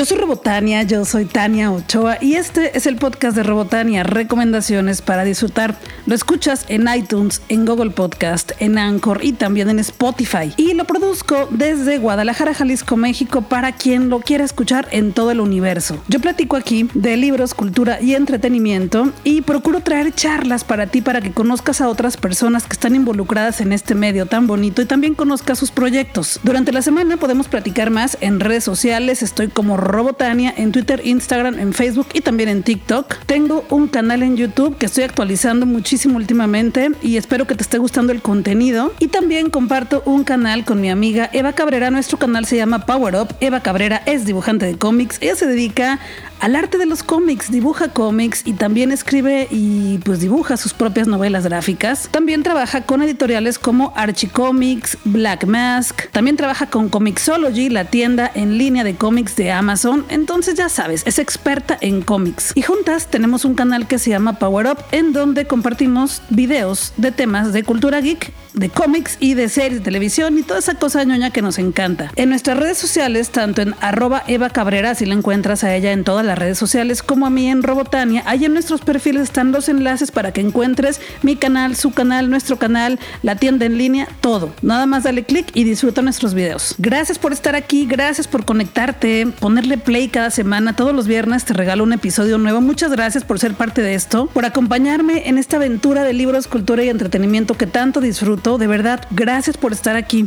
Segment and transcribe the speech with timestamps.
[0.00, 5.02] Yo soy Robotania, yo soy Tania Ochoa y este es el podcast de Robotania, recomendaciones
[5.02, 5.76] para disfrutar.
[6.06, 10.54] Lo escuchas en iTunes, en Google Podcast, en Anchor y también en Spotify.
[10.56, 15.40] Y lo produzco desde Guadalajara, Jalisco, México, para quien lo quiera escuchar en todo el
[15.40, 16.02] universo.
[16.08, 21.20] Yo platico aquí de libros, cultura y entretenimiento y procuro traer charlas para ti para
[21.20, 25.14] que conozcas a otras personas que están involucradas en este medio tan bonito y también
[25.14, 26.40] conozcas sus proyectos.
[26.42, 31.58] Durante la semana podemos platicar más en redes sociales, estoy como Robotania en Twitter, Instagram,
[31.58, 33.16] en Facebook y también en TikTok.
[33.26, 37.78] Tengo un canal en YouTube que estoy actualizando muchísimo últimamente y espero que te esté
[37.78, 38.92] gustando el contenido.
[38.98, 41.90] Y también comparto un canal con mi amiga Eva Cabrera.
[41.90, 43.34] Nuestro canal se llama Power Up.
[43.40, 45.18] Eva Cabrera es dibujante de cómics.
[45.20, 45.98] Ella se dedica
[46.40, 51.06] al arte de los cómics, dibuja cómics y también escribe y pues dibuja sus propias
[51.06, 52.08] novelas gráficas.
[52.10, 58.30] También trabaja con editoriales como Archie Comics, Black Mask, también trabaja con Comixology, la tienda
[58.34, 62.52] en línea de cómics de Amazon, entonces ya sabes, es experta en cómics.
[62.54, 67.12] Y juntas tenemos un canal que se llama Power Up en donde compartimos videos de
[67.12, 71.04] temas de cultura geek, de cómics y de series de televisión y toda esa cosa
[71.04, 72.10] ñoña que nos encanta.
[72.16, 76.04] En nuestras redes sociales, tanto en arroba Eva Cabrera, si la encuentras a ella en
[76.04, 79.68] todas las redes sociales, como a mí en Robotania, ahí en nuestros perfiles están los
[79.68, 84.52] enlaces para que encuentres mi canal, su canal, nuestro canal, la tienda en línea, todo.
[84.62, 86.74] Nada más dale clic y disfruta nuestros videos.
[86.78, 91.54] Gracias por estar aquí, gracias por conectarte, ponerle play cada semana, todos los viernes te
[91.54, 92.60] regalo un episodio nuevo.
[92.60, 96.84] Muchas gracias por ser parte de esto, por acompañarme en esta aventura de libros, cultura
[96.84, 98.58] y entretenimiento que tanto disfruto.
[98.58, 100.26] De verdad, gracias por estar aquí.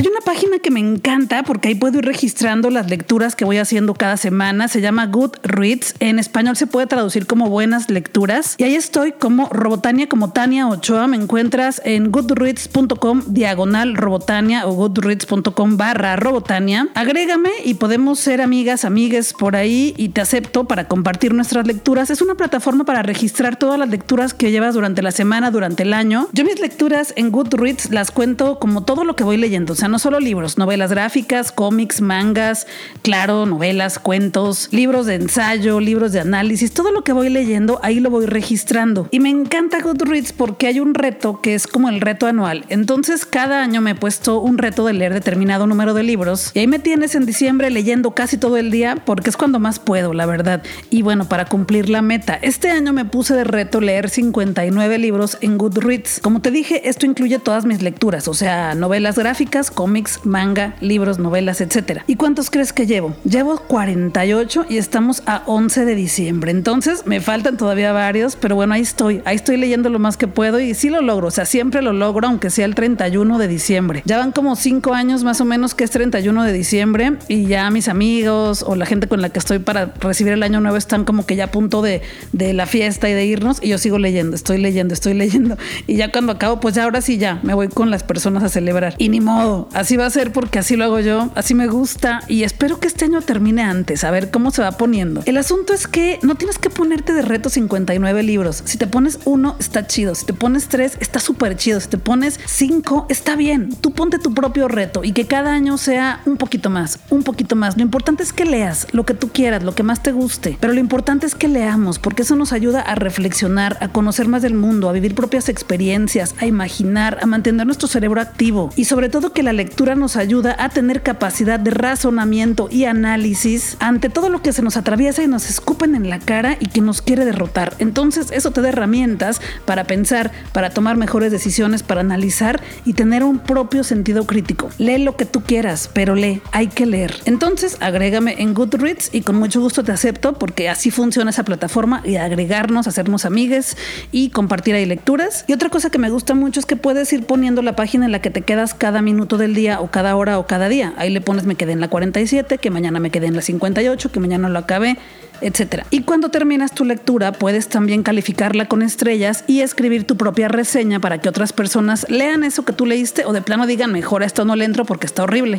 [0.00, 3.58] Hay una página que me encanta porque ahí puedo ir registrando las lecturas que voy
[3.58, 4.66] haciendo cada semana.
[4.66, 5.96] Se llama Goodreads.
[6.00, 8.54] En español se puede traducir como buenas lecturas.
[8.56, 11.06] Y ahí estoy como Robotania, como Tania Ochoa.
[11.06, 16.88] Me encuentras en goodreads.com diagonal Robotania o goodreads.com barra Robotania.
[16.94, 22.08] Agrégame y podemos ser amigas, amigues por ahí y te acepto para compartir nuestras lecturas.
[22.08, 25.92] Es una plataforma para registrar todas las lecturas que llevas durante la semana, durante el
[25.92, 26.26] año.
[26.32, 29.74] Yo mis lecturas en Goodreads las cuento como todo lo que voy leyendo.
[29.74, 32.66] O sea, no solo libros, novelas gráficas, cómics, mangas,
[33.02, 38.00] claro, novelas, cuentos, libros de ensayo, libros de análisis, todo lo que voy leyendo, ahí
[38.00, 39.08] lo voy registrando.
[39.10, 42.64] Y me encanta Goodreads porque hay un reto que es como el reto anual.
[42.68, 46.52] Entonces, cada año me he puesto un reto de leer determinado número de libros.
[46.54, 49.78] Y ahí me tienes en diciembre leyendo casi todo el día porque es cuando más
[49.78, 50.62] puedo, la verdad.
[50.90, 55.38] Y bueno, para cumplir la meta, este año me puse de reto leer 59 libros
[55.40, 56.20] en Goodreads.
[56.20, 61.18] Como te dije, esto incluye todas mis lecturas, o sea, novelas gráficas, cómics, manga, libros,
[61.18, 62.04] novelas, etcétera.
[62.06, 63.16] ¿Y cuántos crees que llevo?
[63.24, 66.50] Llevo 48 y estamos a 11 de diciembre.
[66.50, 69.22] Entonces me faltan todavía varios, pero bueno, ahí estoy.
[69.24, 71.28] Ahí estoy leyendo lo más que puedo y sí lo logro.
[71.28, 74.02] O sea, siempre lo logro, aunque sea el 31 de diciembre.
[74.04, 77.70] Ya van como 5 años más o menos que es 31 de diciembre y ya
[77.70, 81.06] mis amigos o la gente con la que estoy para recibir el año nuevo están
[81.06, 82.02] como que ya a punto de,
[82.32, 85.56] de la fiesta y de irnos y yo sigo leyendo, estoy leyendo, estoy leyendo.
[85.86, 88.50] Y ya cuando acabo, pues ya ahora sí ya me voy con las personas a
[88.50, 88.94] celebrar.
[88.98, 92.22] Y ni modo, Así va a ser porque así lo hago yo, así me gusta
[92.28, 95.22] y espero que este año termine antes, a ver cómo se va poniendo.
[95.26, 98.62] El asunto es que no tienes que ponerte de reto 59 libros.
[98.64, 100.14] Si te pones uno, está chido.
[100.14, 101.80] Si te pones tres, está súper chido.
[101.80, 103.74] Si te pones cinco, está bien.
[103.80, 107.56] Tú ponte tu propio reto y que cada año sea un poquito más, un poquito
[107.56, 107.76] más.
[107.76, 110.72] Lo importante es que leas lo que tú quieras, lo que más te guste, pero
[110.72, 114.54] lo importante es que leamos porque eso nos ayuda a reflexionar, a conocer más del
[114.54, 119.32] mundo, a vivir propias experiencias, a imaginar, a mantener nuestro cerebro activo y sobre todo
[119.32, 124.42] que la lectura nos ayuda a tener capacidad de razonamiento y análisis ante todo lo
[124.42, 127.74] que se nos atraviesa y nos escupen en la cara y que nos quiere derrotar.
[127.78, 133.24] Entonces eso te da herramientas para pensar, para tomar mejores decisiones, para analizar y tener
[133.24, 134.70] un propio sentido crítico.
[134.78, 137.14] Lee lo que tú quieras, pero lee, hay que leer.
[137.24, 142.02] Entonces agrégame en Goodreads y con mucho gusto te acepto porque así funciona esa plataforma
[142.04, 143.76] y agregarnos, hacernos amigues
[144.12, 145.44] y compartir ahí lecturas.
[145.46, 148.12] Y otra cosa que me gusta mucho es que puedes ir poniendo la página en
[148.12, 150.94] la que te quedas cada minuto del día o cada hora o cada día.
[150.96, 154.12] Ahí le pones me quedé en la 47, que mañana me quedé en la 58,
[154.12, 154.96] que mañana lo acabé,
[155.40, 155.86] etcétera.
[155.90, 161.00] Y cuando terminas tu lectura, puedes también calificarla con estrellas y escribir tu propia reseña
[161.00, 164.44] para que otras personas lean eso que tú leíste o de plano digan, mejor esto
[164.44, 165.58] no le entro porque está horrible.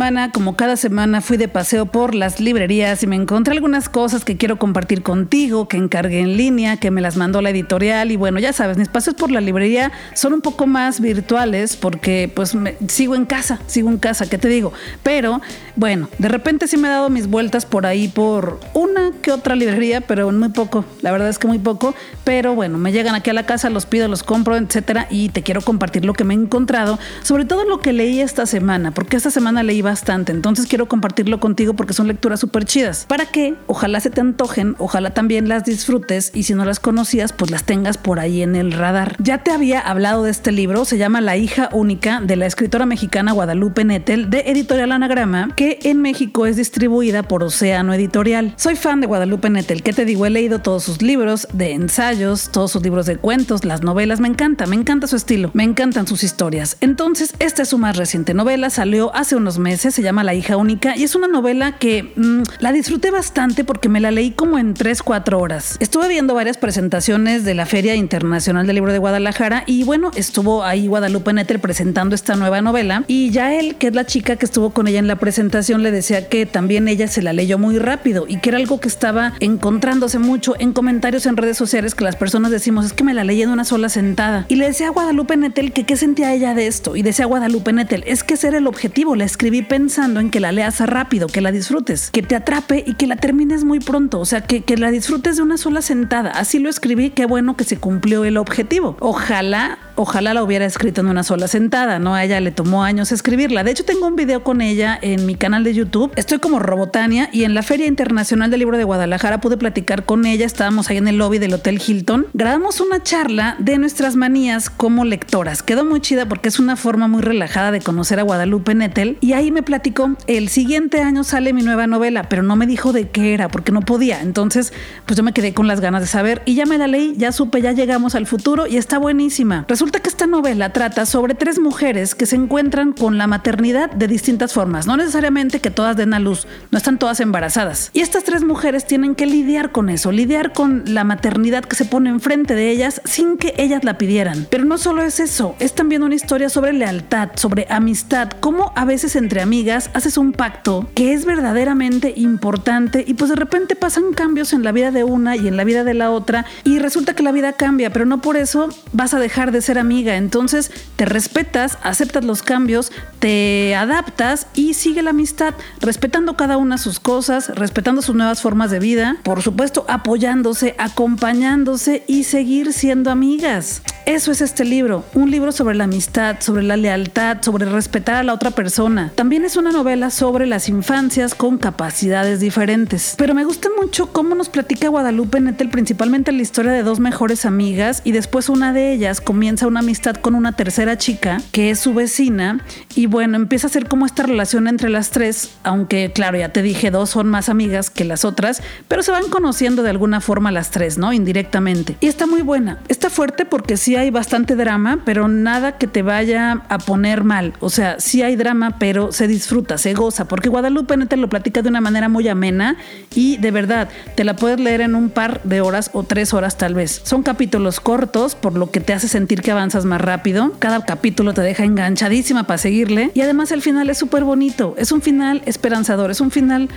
[0.00, 4.24] Semana, como cada semana, fui de paseo por las librerías y me encontré algunas cosas
[4.24, 8.16] que quiero compartir contigo, que encargué en línea, que me las mandó la editorial y
[8.16, 12.56] bueno, ya sabes, mis paseos por la librería son un poco más virtuales porque pues
[12.88, 14.72] sigo en casa, sigo en casa, ¿qué te digo?
[15.02, 15.42] Pero
[15.76, 19.54] bueno, de repente sí me he dado mis vueltas por ahí por una que otra
[19.54, 21.94] librería, pero muy poco, la verdad es que muy poco,
[22.24, 25.42] pero bueno, me llegan aquí a la casa, los pido, los compro, etcétera y te
[25.42, 29.18] quiero compartir lo que me he encontrado, sobre todo lo que leí esta semana, porque
[29.18, 33.56] esta semana leí bastante, entonces quiero compartirlo contigo porque son lecturas súper chidas, para que
[33.66, 37.64] ojalá se te antojen, ojalá también las disfrutes y si no las conocías, pues las
[37.64, 39.16] tengas por ahí en el radar.
[39.18, 42.86] Ya te había hablado de este libro, se llama La hija única de la escritora
[42.86, 48.54] mexicana Guadalupe Nettel de Editorial Anagrama, que en México es distribuida por Océano Editorial.
[48.56, 50.24] Soy fan de Guadalupe Nettel, ¿qué te digo?
[50.24, 54.28] He leído todos sus libros de ensayos, todos sus libros de cuentos, las novelas, me
[54.28, 56.76] encanta, me encanta su estilo, me encantan sus historias.
[56.80, 60.58] Entonces, esta es su más reciente novela, salió hace unos meses, se llama La hija
[60.58, 64.58] única y es una novela que mm, la disfruté bastante porque me la leí como
[64.58, 65.76] en 3-4 horas.
[65.80, 70.64] Estuve viendo varias presentaciones de la Feria Internacional del Libro de Guadalajara y bueno, estuvo
[70.64, 74.44] ahí Guadalupe Nettel presentando esta nueva novela y ya él, que es la chica que
[74.44, 77.78] estuvo con ella en la presentación, le decía que también ella se la leyó muy
[77.78, 82.04] rápido y que era algo que estaba encontrándose mucho en comentarios en redes sociales que
[82.04, 84.44] las personas decimos es que me la leí en una sola sentada.
[84.48, 87.28] Y le decía a Guadalupe Nettel que qué sentía ella de esto y decía a
[87.28, 90.80] Guadalupe Nettel es que ese era el objetivo, la escribí pensando en que la leas
[90.80, 94.40] rápido, que la disfrutes, que te atrape y que la termines muy pronto, o sea,
[94.40, 96.32] que, que la disfrutes de una sola sentada.
[96.32, 98.96] Así lo escribí, qué bueno que se cumplió el objetivo.
[98.98, 102.14] Ojalá ojalá la hubiera escrito en una sola sentada, ¿no?
[102.14, 103.64] A ella le tomó años escribirla.
[103.64, 106.12] De hecho, tengo un video con ella en mi canal de YouTube.
[106.16, 110.24] Estoy como Robotania y en la Feria Internacional del Libro de Guadalajara pude platicar con
[110.26, 110.46] ella.
[110.46, 112.26] Estábamos ahí en el lobby del Hotel Hilton.
[112.32, 115.62] Grabamos una charla de nuestras manías como lectoras.
[115.62, 119.18] Quedó muy chida porque es una forma muy relajada de conocer a Guadalupe Nettel.
[119.20, 122.92] Y ahí me platicó, el siguiente año sale mi nueva novela, pero no me dijo
[122.92, 124.20] de qué era porque no podía.
[124.20, 124.72] Entonces,
[125.06, 127.32] pues yo me quedé con las ganas de saber y ya me la leí, ya
[127.32, 129.64] supe, ya llegamos al futuro y está buenísima.
[129.68, 134.08] Resulta que esta novela trata sobre tres mujeres que se encuentran con la maternidad de
[134.08, 137.90] distintas formas, no necesariamente que todas den a luz, no están todas embarazadas.
[137.92, 141.84] Y estas tres mujeres tienen que lidiar con eso, lidiar con la maternidad que se
[141.84, 144.46] pone enfrente de ellas sin que ellas la pidieran.
[144.50, 148.84] Pero no solo es eso, es también una historia sobre lealtad, sobre amistad, cómo a
[148.84, 154.12] veces entre amigas haces un pacto que es verdaderamente importante y pues de repente pasan
[154.12, 157.14] cambios en la vida de una y en la vida de la otra y resulta
[157.14, 160.16] que la vida cambia, pero no por eso vas a dejar de ser amiga.
[160.16, 166.78] Entonces te respetas, aceptas los cambios, te adaptas y sigue la amistad, respetando cada una
[166.78, 173.10] sus cosas, respetando sus nuevas formas de vida, por supuesto apoyándose, acompañándose y seguir siendo
[173.10, 173.82] amigas.
[174.06, 178.22] Eso es este libro, un libro sobre la amistad, sobre la lealtad, sobre respetar a
[178.22, 179.12] la otra persona.
[179.30, 183.14] Es una novela sobre las infancias con capacidades diferentes.
[183.16, 187.46] Pero me gusta mucho cómo nos platica Guadalupe Nettel principalmente la historia de dos mejores
[187.46, 191.78] amigas y después una de ellas comienza una amistad con una tercera chica que es
[191.78, 192.64] su vecina
[192.96, 196.60] y bueno, empieza a ser como esta relación entre las tres, aunque claro, ya te
[196.60, 200.50] dije, dos son más amigas que las otras, pero se van conociendo de alguna forma
[200.50, 201.12] las tres, ¿no?
[201.12, 201.96] Indirectamente.
[202.00, 206.02] Y está muy buena, está fuerte porque sí hay bastante drama, pero nada que te
[206.02, 207.52] vaya a poner mal.
[207.60, 211.60] O sea, sí hay drama, pero se disfruta, se goza, porque Guadalupe te lo platica
[211.60, 212.78] de una manera muy amena
[213.14, 216.56] y de verdad, te la puedes leer en un par de horas o tres horas
[216.56, 217.02] tal vez.
[217.04, 220.54] Son capítulos cortos, por lo que te hace sentir que avanzas más rápido.
[220.58, 224.74] Cada capítulo te deja enganchadísima para seguirle y además el final es súper bonito.
[224.78, 226.70] Es un final esperanzador, es un final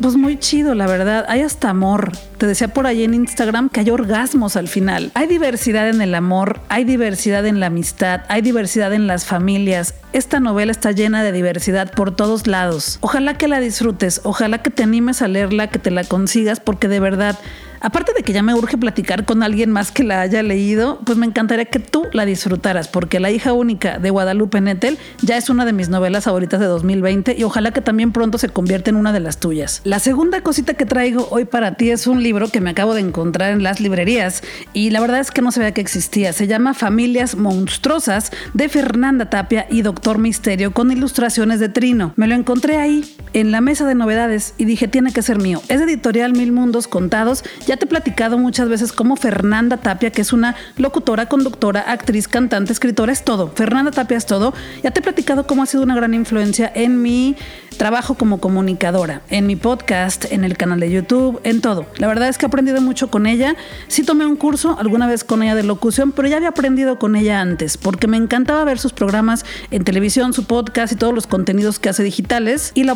[0.00, 1.24] pues muy chido, la verdad.
[1.28, 2.12] Hay hasta amor.
[2.38, 5.10] Te decía por ahí en Instagram que hay orgasmos al final.
[5.14, 9.94] Hay diversidad en el amor, hay diversidad en la amistad, hay diversidad en las familias.
[10.12, 12.98] Esta novela está llena de diversidad por todos lados.
[13.00, 16.88] Ojalá que la disfrutes, ojalá que te animes a leerla, que te la consigas, porque
[16.88, 17.38] de verdad
[17.80, 21.16] Aparte de que ya me urge platicar con alguien más que la haya leído, pues
[21.16, 25.48] me encantaría que tú la disfrutaras, porque La hija única de Guadalupe Nettel ya es
[25.48, 28.96] una de mis novelas favoritas de 2020 y ojalá que también pronto se convierta en
[28.96, 29.80] una de las tuyas.
[29.84, 33.00] La segunda cosita que traigo hoy para ti es un libro que me acabo de
[33.00, 36.32] encontrar en las librerías y la verdad es que no sabía que existía.
[36.32, 42.12] Se llama Familias Monstruosas de Fernanda Tapia y Doctor Misterio con ilustraciones de Trino.
[42.16, 45.62] Me lo encontré ahí en la mesa de novedades y dije tiene que ser mío.
[45.68, 50.22] Es editorial Mil Mundos Contados Ya te he platicado muchas veces cómo Fernanda Tapia, que
[50.22, 53.48] es una locutora, conductora, actriz, cantante, escritora, es todo.
[53.48, 54.54] Fernanda Tapia es todo.
[54.82, 57.36] Ya te he platicado cómo ha sido una gran influencia en mi
[57.76, 61.86] trabajo como comunicadora, en mi podcast, en el canal de YouTube, en todo.
[61.96, 63.56] La verdad es que he aprendido mucho con ella.
[63.88, 67.16] Sí tomé un curso alguna vez con ella de locución, pero ya había aprendido con
[67.16, 71.26] ella antes, porque me encantaba ver sus programas en televisión, su podcast y todos los
[71.26, 72.92] contenidos que hace digitales, y la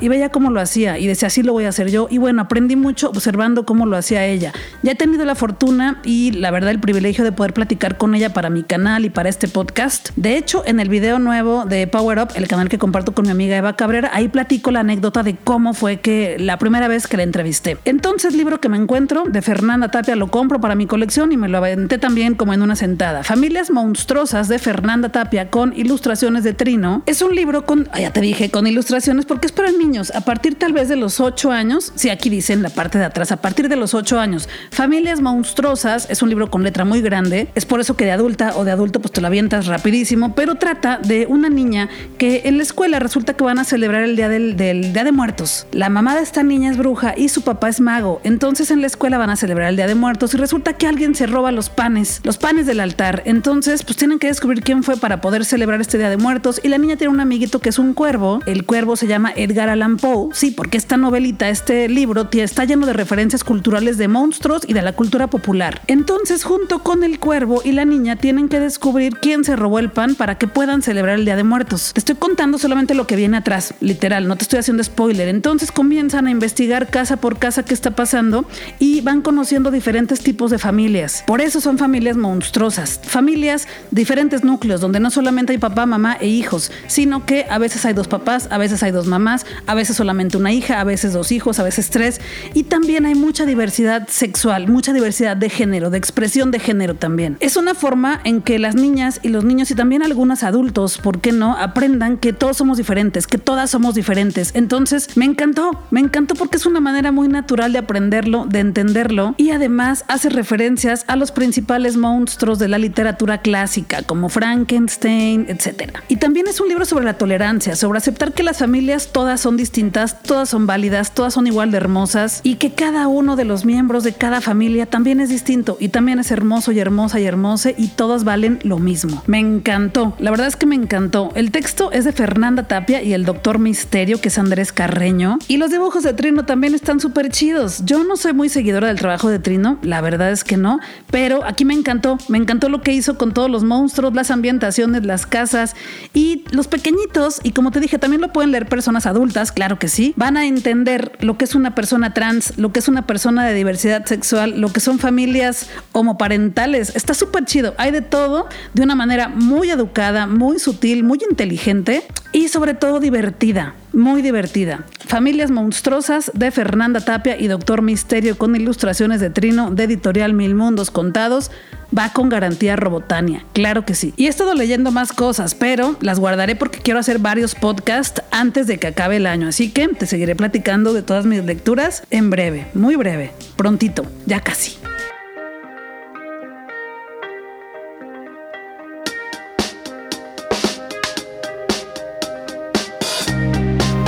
[0.00, 2.08] y veía cómo lo hacía y decía, así lo voy a hacer yo.
[2.10, 4.52] Y bueno, aprendí mucho observando cómo lo hacía ella.
[4.82, 8.32] Ya he tenido la fortuna y la verdad el privilegio de poder platicar con ella
[8.32, 10.10] para mi canal y para este podcast.
[10.16, 13.30] De hecho, en el video nuevo de Power Up, el canal que comparto con mi
[13.30, 17.16] amiga Eva Cabrera, ahí platico la anécdota de cómo fue que la primera vez que
[17.16, 17.76] la entrevisté.
[17.84, 21.48] Entonces, libro que me encuentro de Fernanda Tapia lo compro para mi colección y me
[21.48, 23.22] lo aventé también como en una sentada.
[23.22, 27.02] Familias monstruosas de Fernanda Tapia con ilustraciones de Trino.
[27.06, 30.12] Es un libro con, ah, ya te dije, con ilustraciones porque es para niños.
[30.14, 33.04] A partir tal vez de los 8 años, si aquí dice en la parte de
[33.04, 34.48] atrás, a partir de los 8 años.
[34.70, 37.48] Familias monstruosas es un libro con letra muy grande.
[37.56, 40.54] Es por eso que de adulta o de adulto pues te lo avientas rapidísimo, pero
[40.54, 41.88] trata de una niña
[42.18, 45.66] que en la escuela resulta que van a celebrar el día del, Día de Muertos.
[45.72, 48.20] La mamá de esta niña es bruja y su papá es mago.
[48.22, 51.16] Entonces en la escuela van a celebrar el Día de Muertos y resulta que alguien
[51.16, 53.24] se roba los panes, los panes del altar.
[53.24, 56.68] Entonces pues tienen que descubrir quién fue para poder celebrar este Día de Muertos y
[56.68, 58.38] la niña tiene un amiguito que es un cuervo.
[58.46, 60.28] El cuervo se llama Edgar Allan Poe.
[60.32, 64.82] Sí, porque esta novelita, este libro está lleno de referencias culturales de monstruos y de
[64.82, 65.80] la cultura popular.
[65.86, 69.90] Entonces junto con el cuervo y la niña tienen que descubrir quién se robó el
[69.90, 71.92] pan para que puedan celebrar el Día de Muertos.
[71.94, 75.28] Te estoy contando solamente lo que viene atrás, literal, no te estoy haciendo spoiler.
[75.28, 78.44] Entonces comienzan a investigar casa por casa qué está pasando
[78.78, 81.24] y van conociendo diferentes tipos de familias.
[81.26, 86.28] Por eso son familias monstruosas, familias, diferentes núcleos, donde no solamente hay papá, mamá e
[86.28, 89.96] hijos, sino que a veces hay dos papás, a veces hay dos mamás, a veces
[89.96, 92.20] solamente una hija, a veces dos hijos, a veces tres.
[92.54, 97.36] Y también hay mucha diversidad sexual, mucha diversidad de género, de expresión de género también.
[97.40, 101.20] Es una forma en que las niñas y los niños y también algunos adultos, ¿por
[101.20, 104.52] qué no?, aprendan que todos somos diferentes, que todas somos diferentes.
[104.54, 109.34] Entonces, me encantó, me encantó porque es una manera muy natural de aprenderlo, de entenderlo
[109.36, 115.92] y además hace referencias a los principales monstruos de la literatura clásica, como Frankenstein, etc.
[116.08, 119.56] Y también es un libro sobre la tolerancia, sobre aceptar que las familias todas son
[119.56, 123.64] distintas, todas son válidas, todas son igual de hermosas y que cada uno de los
[123.64, 127.70] miembros de cada familia también es distinto y también es hermoso y hermosa y hermosa
[127.76, 129.22] y todos valen lo mismo.
[129.26, 131.30] Me encantó, la verdad es que me encantó.
[131.34, 135.38] El texto es de Fernanda Tapia y el Doctor Misterio, que es Andrés Carreño.
[135.48, 137.84] Y los dibujos de Trino también están súper chidos.
[137.84, 140.80] Yo no soy muy seguidora del trabajo de Trino, la verdad es que no,
[141.10, 142.18] pero aquí me encantó.
[142.28, 145.74] Me encantó lo que hizo con todos los monstruos, las ambientaciones, las casas
[146.14, 147.40] y los pequeñitos.
[147.42, 149.17] Y como te dije, también lo pueden leer personas adultas,
[149.54, 150.14] claro que sí.
[150.16, 153.54] Van a entender lo que es una persona trans, lo que es una persona de
[153.54, 156.94] diversidad sexual, lo que son familias homoparentales.
[156.94, 157.74] Está súper chido.
[157.78, 163.00] Hay de todo de una manera muy educada, muy sutil, muy inteligente y sobre todo
[163.00, 164.84] divertida muy divertida.
[165.06, 170.54] Familias Monstruosas de Fernanda Tapia y Doctor Misterio con ilustraciones de Trino de Editorial Mil
[170.54, 171.50] Mundos Contados.
[171.96, 174.12] Va con garantía Robotania, claro que sí.
[174.16, 178.66] Y he estado leyendo más cosas, pero las guardaré porque quiero hacer varios podcasts antes
[178.66, 179.48] de que acabe el año.
[179.48, 184.40] Así que te seguiré platicando de todas mis lecturas en breve, muy breve, prontito, ya
[184.40, 184.76] casi.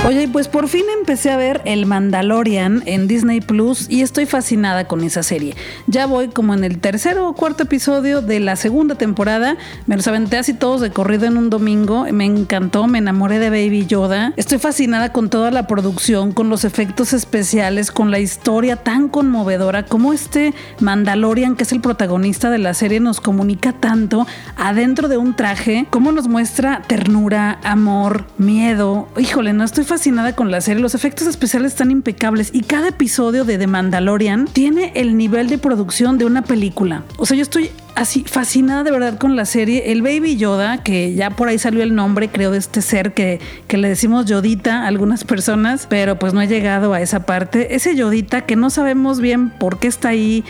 [0.03, 4.87] Oye, pues por fin empecé a ver El Mandalorian en Disney Plus y estoy fascinada
[4.87, 5.55] con esa serie.
[5.85, 9.57] Ya voy como en el tercer o cuarto episodio de la segunda temporada.
[9.85, 12.07] Me los aventé así todos de corrido en un domingo.
[12.11, 14.33] Me encantó, me enamoré de Baby Yoda.
[14.37, 19.85] Estoy fascinada con toda la producción, con los efectos especiales, con la historia tan conmovedora
[19.85, 24.25] como este Mandalorian, que es el protagonista de la serie, nos comunica tanto
[24.57, 29.07] adentro de un traje, cómo nos muestra ternura, amor, miedo.
[29.15, 30.81] Híjole, no estoy fascinada con la serie.
[30.81, 35.57] Los efectos especiales están impecables y cada episodio de The Mandalorian tiene el nivel de
[35.57, 37.03] producción de una película.
[37.17, 39.91] O sea, yo estoy así fascinada de verdad con la serie.
[39.91, 43.39] El Baby Yoda, que ya por ahí salió el nombre, creo, de este ser que,
[43.67, 47.75] que le decimos Yodita a algunas personas, pero pues no he llegado a esa parte.
[47.75, 50.43] Ese Yodita que no sabemos bien por qué está ahí,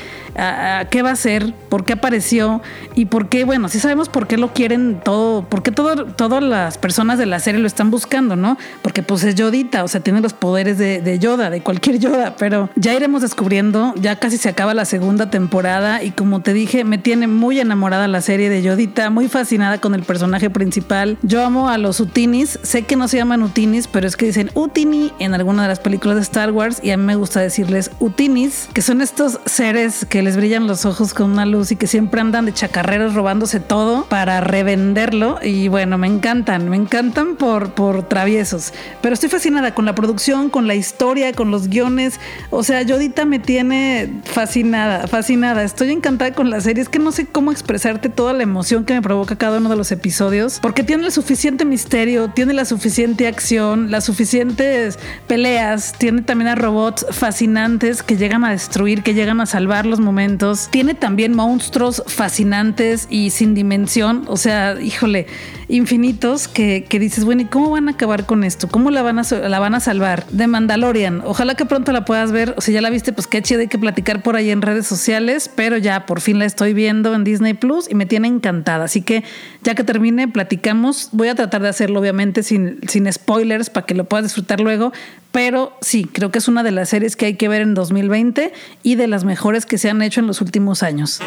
[0.89, 2.61] qué va a ser, por qué apareció
[2.95, 6.43] y por qué, bueno, sí sabemos por qué lo quieren todo, por qué todo, todas
[6.43, 8.57] las personas de la serie lo están buscando, ¿no?
[8.81, 12.35] Porque pues es Yodita, o sea, tiene los poderes de, de Yoda, de cualquier Yoda,
[12.37, 16.83] pero ya iremos descubriendo, ya casi se acaba la segunda temporada y como te dije,
[16.83, 21.17] me tiene muy enamorada la serie de Yodita, muy fascinada con el personaje principal.
[21.21, 24.51] Yo amo a los Utinis, sé que no se llaman Utinis, pero es que dicen
[24.53, 27.91] Utini en alguna de las películas de Star Wars y a mí me gusta decirles
[27.99, 31.87] Utinis, que son estos seres que les brillan los ojos con una luz y que
[31.87, 37.73] siempre andan de chacarreros robándose todo para revenderlo y bueno, me encantan, me encantan por,
[37.73, 42.19] por traviesos, pero estoy fascinada con la producción, con la historia, con los guiones,
[42.49, 47.11] o sea, Yodita me tiene fascinada, fascinada, estoy encantada con la serie, es que no
[47.11, 50.83] sé cómo expresarte toda la emoción que me provoca cada uno de los episodios, porque
[50.83, 57.05] tiene el suficiente misterio, tiene la suficiente acción, las suficientes peleas, tiene también a robots
[57.11, 63.07] fascinantes que llegan a destruir, que llegan a salvar los momentos, tiene también monstruos fascinantes
[63.09, 65.27] y sin dimensión, o sea, híjole,
[65.71, 68.67] infinitos que, dices, bueno, ¿y cómo van a acabar con esto?
[68.67, 70.27] ¿Cómo la van a, la van a salvar?
[70.27, 73.41] De Mandalorian, ojalá que pronto la puedas ver, o si ya la viste, pues qué
[73.41, 76.73] chido hay que platicar por ahí en redes sociales, pero ya por fin la estoy
[76.73, 79.23] viendo en Disney Plus y me tiene encantada, así que
[79.63, 83.95] ya que termine, platicamos, voy a tratar de hacerlo obviamente sin, sin spoilers para que
[83.95, 84.91] lo puedas disfrutar luego,
[85.31, 88.51] pero sí, creo que es una de las series que hay que ver en 2020
[88.83, 91.21] y de las mejores que se han hecho en los últimos años.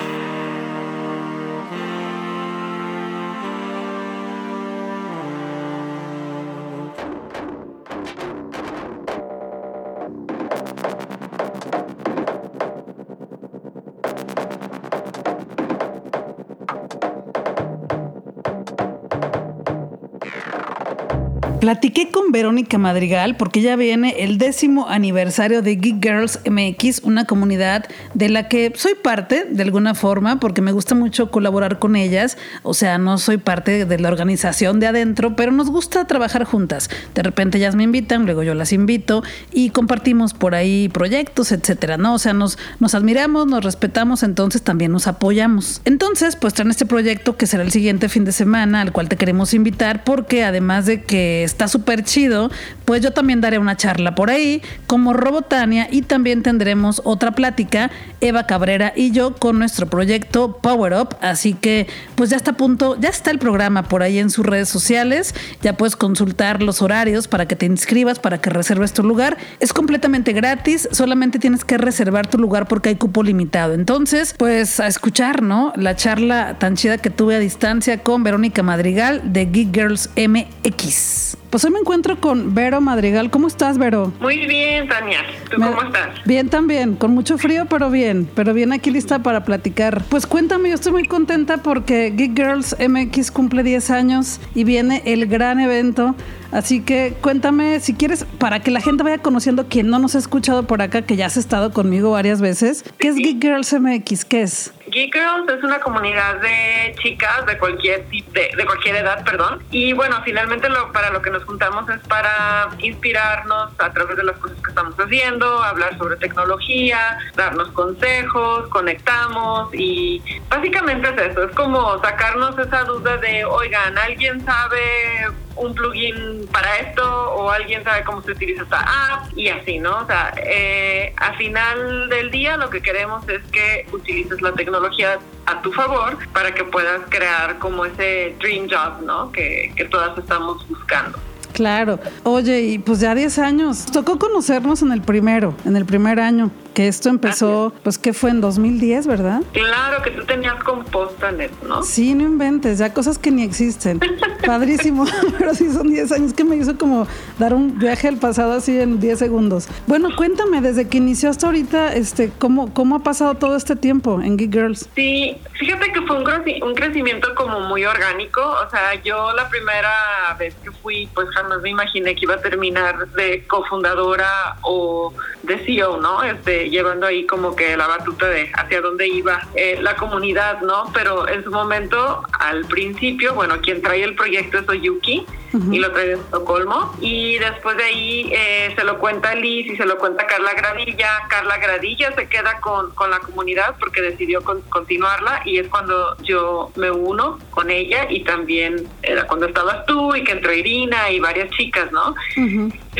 [21.64, 27.24] Platiqué con Verónica Madrigal porque ya viene el décimo aniversario de Geek Girls MX, una
[27.24, 31.96] comunidad de la que soy parte de alguna forma porque me gusta mucho colaborar con
[31.96, 32.36] ellas.
[32.64, 36.90] O sea, no soy parte de la organización de adentro, pero nos gusta trabajar juntas.
[37.14, 41.96] De repente ellas me invitan, luego yo las invito y compartimos por ahí proyectos, etcétera,
[41.96, 42.12] ¿no?
[42.12, 45.80] O sea, nos, nos admiramos, nos respetamos, entonces también nos apoyamos.
[45.86, 49.16] Entonces, pues traen este proyecto que será el siguiente fin de semana, al cual te
[49.16, 52.50] queremos invitar porque además de que está súper chido,
[52.84, 57.92] pues yo también daré una charla por ahí como Robotania y también tendremos otra plática,
[58.20, 61.16] Eva Cabrera y yo, con nuestro proyecto Power Up.
[61.20, 64.44] Así que pues ya está a punto, ya está el programa por ahí en sus
[64.44, 65.32] redes sociales,
[65.62, 69.38] ya puedes consultar los horarios para que te inscribas, para que reserves tu lugar.
[69.60, 73.74] Es completamente gratis, solamente tienes que reservar tu lugar porque hay cupo limitado.
[73.74, 75.72] Entonces, pues a escuchar, ¿no?
[75.76, 81.43] La charla tan chida que tuve a distancia con Verónica Madrigal de Geek Girls MX.
[81.54, 83.30] Pues hoy me encuentro con Vero Madrigal.
[83.30, 84.12] ¿Cómo estás, Vero?
[84.18, 85.20] Muy bien, Tania.
[85.48, 86.08] ¿Tú cómo estás?
[86.24, 88.28] Bien también, con mucho frío, pero bien.
[88.34, 90.02] Pero bien aquí lista para platicar.
[90.08, 95.02] Pues cuéntame, yo estoy muy contenta porque Geek Girls MX cumple 10 años y viene
[95.04, 96.16] el gran evento
[96.54, 100.18] Así que cuéntame, si quieres, para que la gente vaya conociendo quien no nos ha
[100.18, 104.24] escuchado por acá, que ya has estado conmigo varias veces, ¿qué es Geek Girls MX?
[104.24, 104.72] ¿Qué es?
[104.94, 109.60] Geek Girls es una comunidad de chicas de cualquier de, de cualquier edad, perdón.
[109.72, 114.22] Y bueno, finalmente lo, para lo que nos juntamos es para inspirarnos a través de
[114.22, 121.54] las cosas estamos haciendo, hablar sobre tecnología, darnos consejos, conectamos y básicamente es eso, es
[121.54, 128.02] como sacarnos esa duda de, oigan, ¿alguien sabe un plugin para esto o alguien sabe
[128.02, 129.98] cómo se utiliza esta app y así, ¿no?
[129.98, 135.20] O sea, eh, al final del día lo que queremos es que utilices la tecnología
[135.46, 139.30] a tu favor para que puedas crear como ese dream job, ¿no?
[139.30, 141.16] Que, que todas estamos buscando.
[141.54, 142.00] Claro.
[142.24, 143.86] Oye, y pues ya 10 años.
[143.86, 148.30] Tocó conocernos en el primero, en el primer año que esto empezó, pues que fue
[148.30, 149.42] en 2010, ¿verdad?
[149.52, 151.82] Claro, que tú tenías Compostanet, ¿no?
[151.82, 154.00] Sí, no inventes, ya cosas que ni existen.
[154.46, 155.06] Padrísimo,
[155.38, 157.06] pero sí son 10 años que me hizo como
[157.38, 159.68] dar un viaje al pasado así en 10 segundos.
[159.86, 164.20] Bueno, cuéntame, desde que inició hasta ahorita, este, ¿cómo, cómo ha pasado todo este tiempo
[164.20, 164.88] en Geek Girls?
[164.94, 170.54] Sí, fíjate que fue un, crecimiento como muy orgánico, o sea, yo la primera vez
[170.62, 175.12] que fui, pues jamás me imaginé que iba a terminar de cofundadora o
[175.44, 176.22] de CEO, ¿no?
[176.22, 180.90] Este, llevando ahí como que la batuta de hacia dónde iba eh, la comunidad, ¿no?
[180.92, 185.26] Pero en su momento, al principio, bueno, quien trae el proyecto es Oyuki
[185.70, 186.92] y lo trae de Estocolmo.
[187.00, 191.08] Y después de ahí eh, se lo cuenta Liz y se lo cuenta Carla Gradilla.
[191.28, 196.72] Carla Gradilla se queda con, con la comunidad porque decidió continuarla y es cuando yo
[196.76, 201.20] me uno con ella y también era cuando estabas tú y que entró Irina y
[201.20, 202.14] varias chicas, ¿no?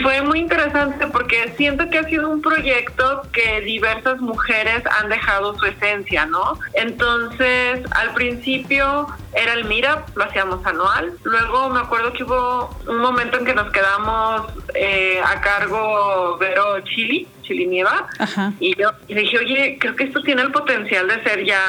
[0.02, 5.57] Fue muy interesante porque siento que ha sido un proyecto que diversas mujeres han dejado
[5.59, 6.59] su esencia, ¿no?
[6.72, 11.12] Entonces, al principio era el Mira, lo hacíamos anual.
[11.22, 14.42] Luego me acuerdo que hubo un momento en que nos quedamos
[14.74, 18.09] eh, a cargo Vero Chili, Chili Nieva.
[18.61, 21.61] Y yo dije, oye, creo que esto tiene el potencial de ser ya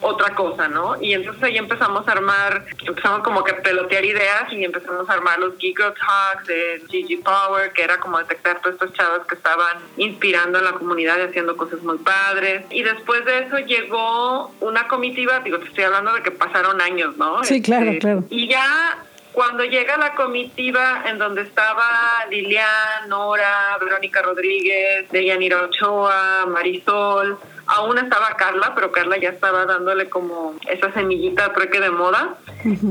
[0.00, 1.00] otra cosa, ¿no?
[1.00, 5.38] Y entonces ahí empezamos a armar, empezamos como que pelotear ideas y empezamos a armar
[5.38, 9.34] los Geek Girl Talks de Gigi Power, que era como detectar todos estos chavos que
[9.34, 12.64] estaban inspirando a la comunidad y haciendo cosas muy padres.
[12.70, 17.16] Y después de eso llegó una comitiva, digo, te estoy hablando de que pasaron años,
[17.16, 17.44] ¿no?
[17.44, 18.24] Sí, claro, Este, claro.
[18.30, 18.98] Y ya
[19.32, 27.38] cuando llega la comitiva en donde estaba Lilian, Nora, Verónica Rodríguez, Deyanira Ochoa, Marisol,
[27.70, 32.36] aún estaba Carla, pero Carla ya estaba dándole como esa semillita creo que de moda.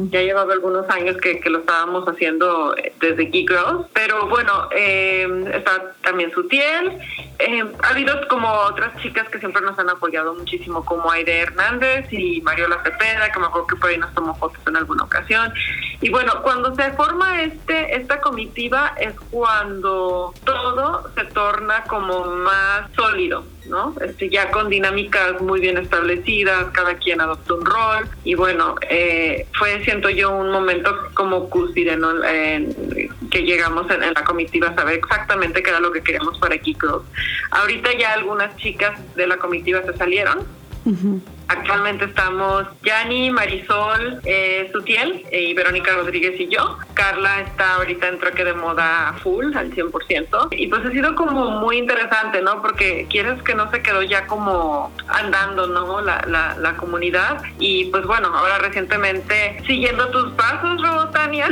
[0.10, 3.88] Ya llevaba algunos años que, que lo estábamos haciendo eh, desde Geek Girls.
[3.94, 6.98] Pero bueno, eh, está también Sutiel.
[7.39, 12.12] Eh, ha habido como otras chicas que siempre nos han apoyado muchísimo, como Aide Hernández
[12.12, 15.54] y Mariola Cepeda, que me acuerdo que por ahí nos tomó fotos en alguna ocasión.
[16.02, 22.90] Y bueno, cuando se forma este esta comitiva es cuando todo se torna como más
[22.96, 23.44] sólido.
[23.70, 23.94] ¿no?
[24.02, 29.46] Este, ya con dinámicas muy bien establecidas, cada quien adopta un rol y bueno, eh,
[29.58, 32.10] fue siento yo un momento como cúspide, ¿no?
[32.22, 36.58] Que llegamos en, en la comitiva a saber exactamente qué era lo que queríamos para
[36.58, 37.06] Kiko.
[37.52, 40.40] Ahorita ya algunas chicas de la comitiva se salieron.
[41.47, 46.78] Actualmente estamos Yani, Marisol, eh, Sutiel eh, y Verónica Rodríguez y yo.
[46.93, 50.47] Carla está ahorita en troque de moda full, al 100%.
[50.52, 52.62] Y pues ha sido como muy interesante, ¿no?
[52.62, 56.02] Porque quieres que no se quedó ya como andando, ¿no?
[56.02, 57.41] La, la, la comunidad.
[57.58, 61.47] Y pues bueno, ahora recientemente, siguiendo tus pasos, Robotania,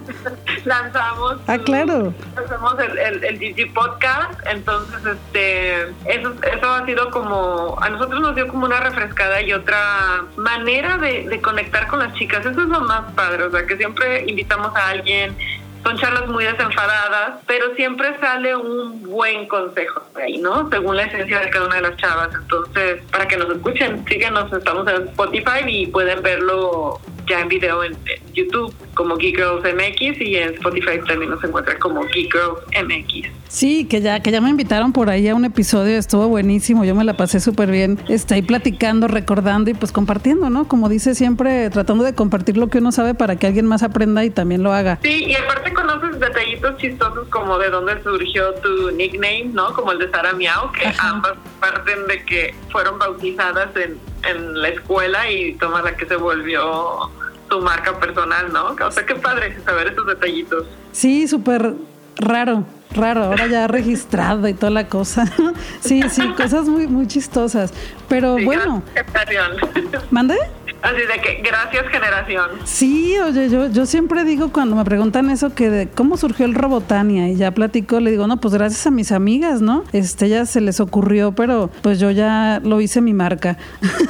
[0.64, 2.12] lanzamos Ah, claro.
[2.36, 8.20] hacemos el, el, el GG Podcast, entonces este eso, eso ha sido como, a nosotros
[8.20, 12.68] nos dio como una refrescada y otra manera de, conectar con las chicas, eso es
[12.68, 15.36] lo más padre, o sea que siempre invitamos a alguien,
[15.82, 20.68] son charlas muy desenfadadas, pero siempre sale un buen consejo de ahí, ¿no?
[20.68, 24.52] Según la esencia de cada una de las chavas, entonces para que nos escuchen, síguenos,
[24.52, 27.96] estamos en Spotify y pueden verlo ya en video en
[28.34, 33.30] YouTube como Geek Girls MX y en Spotify también nos encuentran como Geek Girls MX.
[33.48, 36.94] Sí, que ya, que ya me invitaron por ahí a un episodio, estuvo buenísimo, yo
[36.94, 40.68] me la pasé súper bien, está ahí platicando, recordando y pues compartiendo, ¿no?
[40.68, 44.22] Como dice siempre, tratando de compartir lo que uno sabe para que alguien más aprenda
[44.22, 44.98] y también lo haga.
[45.02, 49.72] Sí, y aparte conoces detallitos chistosos como de dónde surgió tu nickname, ¿no?
[49.72, 51.08] Como el de Sara Miau, que Ajá.
[51.08, 53.96] ambas parten de que fueron bautizadas en,
[54.28, 57.10] en la escuela y toma la que se volvió
[57.50, 58.76] tu marca personal, ¿no?
[58.86, 60.66] O sea, qué padre saber esos detallitos.
[60.92, 61.74] Sí, súper
[62.16, 65.24] raro, raro, ahora ya registrado y toda la cosa.
[65.80, 67.72] Sí, sí, cosas muy, muy chistosas.
[68.08, 69.52] Pero Sí, bueno, generación.
[70.10, 70.36] ¿mande?
[70.82, 72.50] Así de que gracias generación.
[72.64, 76.54] Sí, oye, yo, yo siempre digo cuando me preguntan eso que de cómo surgió el
[76.54, 79.84] Robotania y ya platico, le digo, no, pues gracias a mis amigas, ¿no?
[79.92, 83.58] Este ya se les ocurrió, pero pues yo ya lo hice mi marca.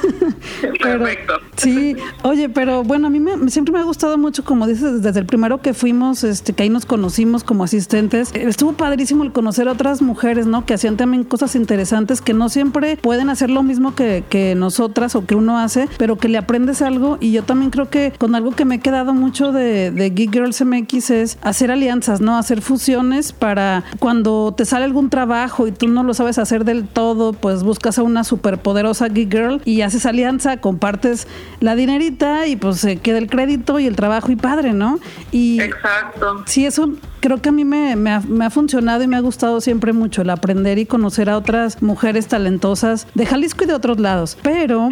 [0.83, 1.35] Pero- Perfecto.
[1.57, 5.21] Sí, oye, pero bueno, a mí me, siempre me ha gustado mucho, como dices, desde
[5.21, 9.33] el primero que fuimos, este, que ahí nos conocimos como asistentes, eh, estuvo padrísimo el
[9.33, 10.65] conocer a otras mujeres, ¿no?
[10.65, 15.15] Que hacían también cosas interesantes, que no siempre pueden hacer lo mismo que, que nosotras
[15.15, 17.19] o que uno hace, pero que le aprendes algo.
[17.21, 20.33] Y yo también creo que con algo que me he quedado mucho de, de Geek
[20.33, 22.37] Girls MX es hacer alianzas, ¿no?
[22.37, 26.87] Hacer fusiones para cuando te sale algún trabajo y tú no lo sabes hacer del
[26.87, 31.27] todo, pues buscas a una superpoderosa Geek Girl y haces alianza, compartes
[31.61, 35.01] la dinerita y pues se queda el crédito y el trabajo y padre, ¿no?
[35.33, 36.45] Y Exacto.
[36.47, 39.20] sí, eso creo que a mí me, me ha, me ha funcionado y me ha
[39.20, 43.75] gustado siempre mucho el aprender y conocer a otras mujeres talentosas de Jalisco y de
[43.75, 44.37] otros lados.
[44.42, 44.88] Pero.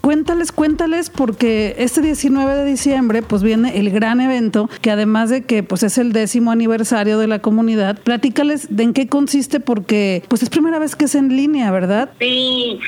[0.00, 5.44] Cuéntales, cuéntales, porque este 19 de diciembre pues viene el gran evento, que además de
[5.44, 10.22] que pues es el décimo aniversario de la comunidad, platícales de en qué consiste, porque
[10.28, 12.08] pues es primera vez que es en línea, ¿verdad?
[12.18, 12.80] Sí,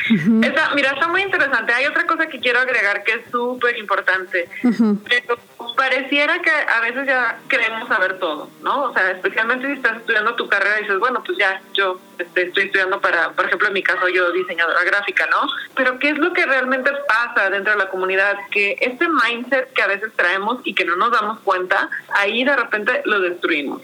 [0.42, 1.74] Esa- mira, está muy interesante.
[1.74, 4.48] Hay otra cosa que quiero agregar que es súper importante.
[4.62, 5.36] Pero
[5.76, 8.84] pareciera que a veces ya creemos saber todo, ¿no?
[8.84, 12.42] O sea, especialmente si estás estudiando tu carrera y dices, bueno, pues ya yo este,
[12.42, 15.50] estoy estudiando para, por ejemplo, en mi caso yo diseñadora gráfica, ¿no?
[15.74, 18.36] Pero ¿qué es lo que realmente pasa dentro de la comunidad?
[18.50, 22.56] Que este mindset que a veces traemos y que no nos damos cuenta, ahí de
[22.56, 23.82] repente lo destruimos.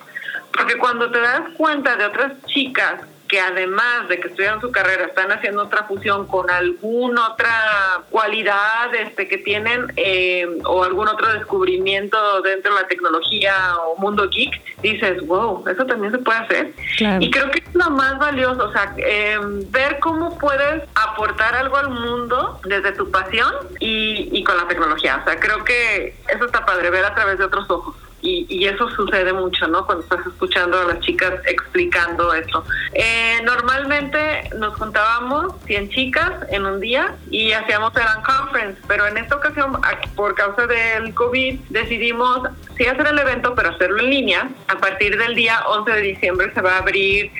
[0.52, 5.04] Porque cuando te das cuenta de otras chicas que además de que estudiaron su carrera
[5.04, 11.32] están haciendo otra fusión con alguna otra cualidad este que tienen eh, o algún otro
[11.32, 16.72] descubrimiento dentro de la tecnología o mundo geek, dices, wow, eso también se puede hacer.
[16.96, 17.18] Claro.
[17.20, 19.38] Y creo que es lo más valioso, o sea, eh,
[19.70, 25.18] ver cómo puedes aportar algo al mundo desde tu pasión y, y con la tecnología.
[25.20, 27.94] O sea, creo que eso está padre, ver a través de otros ojos.
[28.20, 29.86] Y, y, eso sucede mucho, ¿no?
[29.86, 32.64] Cuando estás escuchando a las chicas explicando eso.
[32.94, 39.18] Eh, normalmente nos juntábamos 100 chicas en un día y hacíamos el conference, pero en
[39.18, 39.80] esta ocasión,
[40.16, 42.40] por causa del COVID, decidimos
[42.76, 44.50] sí hacer el evento, pero hacerlo en línea.
[44.66, 47.30] A partir del día 11 de diciembre se va a abrir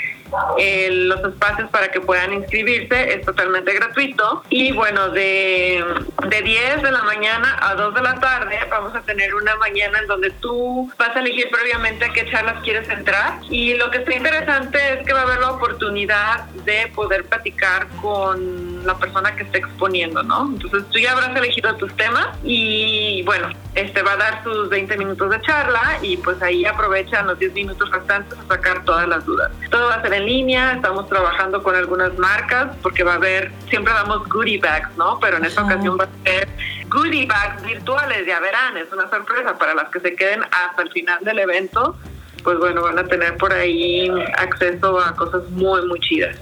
[0.59, 4.43] eh, los espacios para que puedan inscribirse, es totalmente gratuito.
[4.49, 5.85] Y bueno, de,
[6.29, 9.99] de 10 de la mañana a 2 de la tarde vamos a tener una mañana
[9.99, 13.41] en donde tú vas a elegir previamente a qué charlas quieres entrar.
[13.51, 17.89] Y lo que está interesante es que va a haber la oportunidad de poder platicar
[18.01, 20.47] con la persona que esté exponiendo, ¿no?
[20.47, 24.97] Entonces tú ya habrás elegido tus temas y bueno, este va a dar sus 20
[24.97, 29.25] minutos de charla y pues ahí aprovechan los 10 minutos restantes a sacar todas las
[29.25, 29.51] dudas.
[29.71, 33.53] Todo va a ser en línea, estamos trabajando con algunas marcas porque va a haber,
[33.69, 35.19] siempre damos goodie bags, ¿no?
[35.21, 36.49] Pero en esta ocasión va a ser
[36.89, 40.91] goodie bags virtuales, ya verán, es una sorpresa para las que se queden hasta el
[40.91, 41.97] final del evento.
[42.45, 46.37] Pues bueno, van a tener por ahí acceso a cosas muy, muy chidas.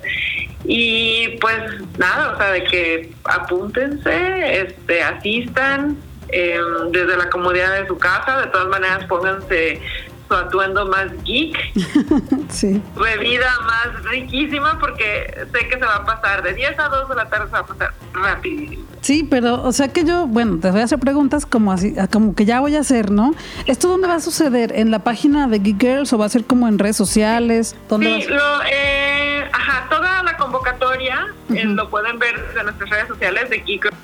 [0.68, 1.56] Y pues
[1.96, 5.96] nada, o sea, de que apúntense, este, asistan
[6.28, 6.58] eh,
[6.90, 9.80] desde la comodidad de su casa, de todas maneras pónganse
[10.28, 11.56] su atuendo más geek,
[12.48, 12.82] sí.
[12.96, 17.14] bebida más riquísima, porque sé que se va a pasar de 10 a 2 de
[17.14, 18.86] la tarde, se va a pasar rapidísimo.
[19.00, 22.34] Sí, pero, o sea que yo, bueno, te voy a hacer preguntas como así, como
[22.34, 23.34] que ya voy a hacer, ¿no?
[23.66, 24.72] ¿Esto dónde va a suceder?
[24.74, 27.76] ¿En la página de Geek Girls o va a ser como en redes sociales?
[27.88, 33.08] ¿Dónde sí, lo, eh, ajá, toda la convocatoria eh, lo pueden ver en nuestras redes
[33.08, 33.96] sociales de Geek Girls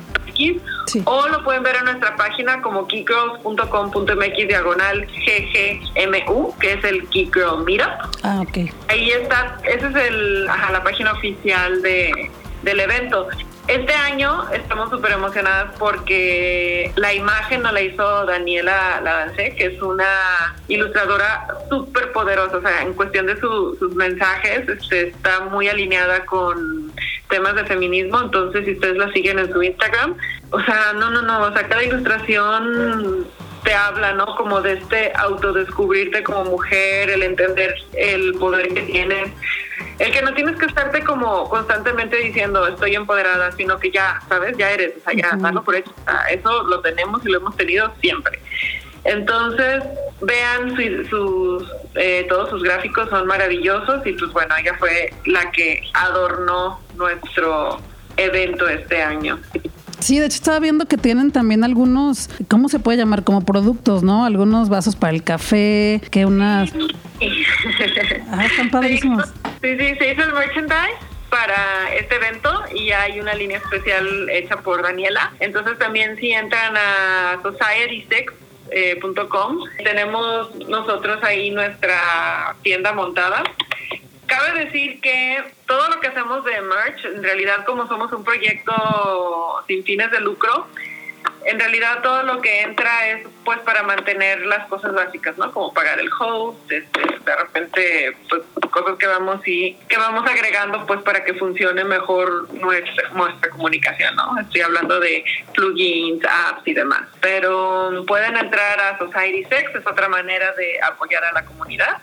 [1.04, 7.34] o lo pueden ver en nuestra página como geekgirls.com.mx diagonal ggmu, que es el Geek
[7.34, 7.88] Girl Meetup.
[8.22, 8.70] Ah, ok.
[8.88, 12.30] Ahí está, esa es el, ajá, la página oficial de,
[12.62, 13.28] del evento.
[13.68, 19.80] Este año estamos súper emocionadas porque la imagen nos la hizo Daniela Ladancé, que es
[19.80, 26.24] una ilustradora súper poderosa, o sea, en cuestión de sus mensajes, este, está muy alineada
[26.26, 26.92] con
[27.30, 30.16] temas de feminismo, entonces si ustedes la siguen en su Instagram,
[30.50, 33.26] o sea, no, no, no, o sea, cada ilustración
[33.62, 34.26] te habla, ¿no?
[34.36, 39.30] Como de este autodescubrirte como mujer, el entender el poder que tienes,
[39.98, 44.56] el que no tienes que estarte como constantemente diciendo estoy empoderada, sino que ya, ¿sabes?
[44.56, 45.92] Ya eres, o sea, ya, uh por hecho,
[46.30, 48.40] eso lo tenemos y lo hemos tenido siempre.
[49.04, 49.82] Entonces,
[50.20, 50.76] vean
[51.08, 56.80] sus, eh, todos sus gráficos son maravillosos y pues bueno, ella fue la que adornó
[56.94, 57.80] nuestro
[58.16, 59.40] evento este año.
[60.02, 63.22] Sí, de hecho estaba viendo que tienen también algunos, ¿cómo se puede llamar?
[63.22, 64.24] Como productos, ¿no?
[64.24, 66.72] Algunos vasos para el café, que unas...
[68.32, 69.28] Ah, están padrísimos.
[69.62, 70.98] Sí, sí, se hizo el merchandise
[71.30, 75.32] para este evento y hay una línea especial hecha por Daniela.
[75.38, 78.32] Entonces también si entran a Society Sex
[78.72, 78.98] eh,
[79.84, 83.44] tenemos nosotros ahí nuestra tienda montada.
[84.32, 89.62] Cabe decir que todo lo que hacemos de merch, en realidad como somos un proyecto
[89.66, 90.68] sin fines de lucro,
[91.44, 95.52] en realidad todo lo que entra es pues para mantener las cosas básicas, ¿no?
[95.52, 100.86] Como pagar el host, este, de repente pues cosas que vamos y que vamos agregando
[100.86, 104.38] pues para que funcione mejor nuestra nuestra comunicación, ¿no?
[104.40, 107.02] Estoy hablando de plugins, apps y demás.
[107.20, 111.98] Pero pueden entrar a Society Sex, es otra manera de apoyar a la comunidad.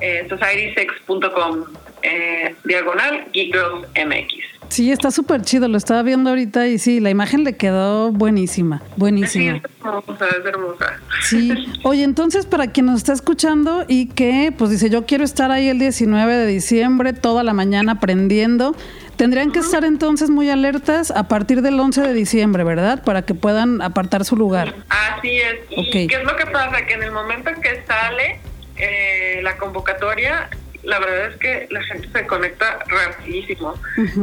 [0.00, 1.64] Eh, societysex.com
[2.02, 4.54] eh, diagonal MX.
[4.68, 8.82] Sí, está súper chido, lo estaba viendo ahorita y sí, la imagen le quedó buenísima,
[8.96, 9.54] buenísima.
[9.54, 11.00] Sí, es hermosa, es hermosa.
[11.22, 15.50] Sí, oye, entonces para quien nos está escuchando y que pues dice, yo quiero estar
[15.50, 18.74] ahí el 19 de diciembre, toda la mañana aprendiendo,
[19.16, 23.04] tendrían que estar entonces muy alertas a partir del 11 de diciembre, ¿verdad?
[23.04, 24.74] Para que puedan apartar su lugar.
[24.88, 25.56] Así es.
[25.70, 26.84] ¿Y qué es lo que pasa?
[26.84, 28.40] Que en el momento en que sale
[28.76, 30.48] eh, la convocatoria,
[30.84, 33.74] la verdad es que la gente se conecta rapidísimo.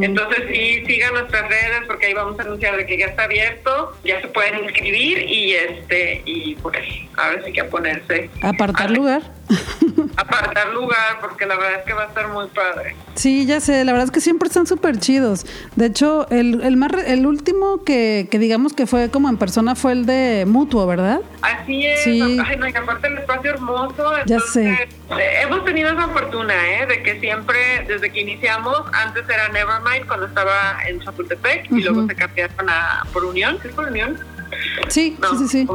[0.02, 3.98] Entonces sí, sigan nuestras redes porque ahí vamos a anunciar de que ya está abierto,
[4.04, 6.78] ya se pueden inscribir y este y pues
[7.18, 8.30] a ver si que ponerse.
[8.42, 9.22] Apartar lugar.
[10.18, 12.96] Apartar lugar porque la verdad es que va a estar muy padre.
[13.16, 15.46] Sí, ya sé, la verdad es que siempre están súper chidos.
[15.76, 19.76] De hecho, el, el, más, el último que, que digamos que fue como en persona
[19.76, 21.20] fue el de Mutuo, ¿verdad?
[21.42, 22.04] Así es.
[22.04, 22.22] Sí.
[22.22, 24.14] Ay, no, y aparte el espacio hermoso.
[24.26, 24.70] ya sé.
[24.70, 24.88] Eh,
[25.44, 26.86] hemos tenido esa fortuna, ¿eh?
[26.86, 32.08] De que siempre, desde que iniciamos, antes era Nevermind cuando estaba en Chapultepec y luego
[32.08, 33.58] se cambiaron a por Unión.
[33.64, 34.20] ¿Es por Unión?
[34.90, 35.68] Sí, sí, sí, sí.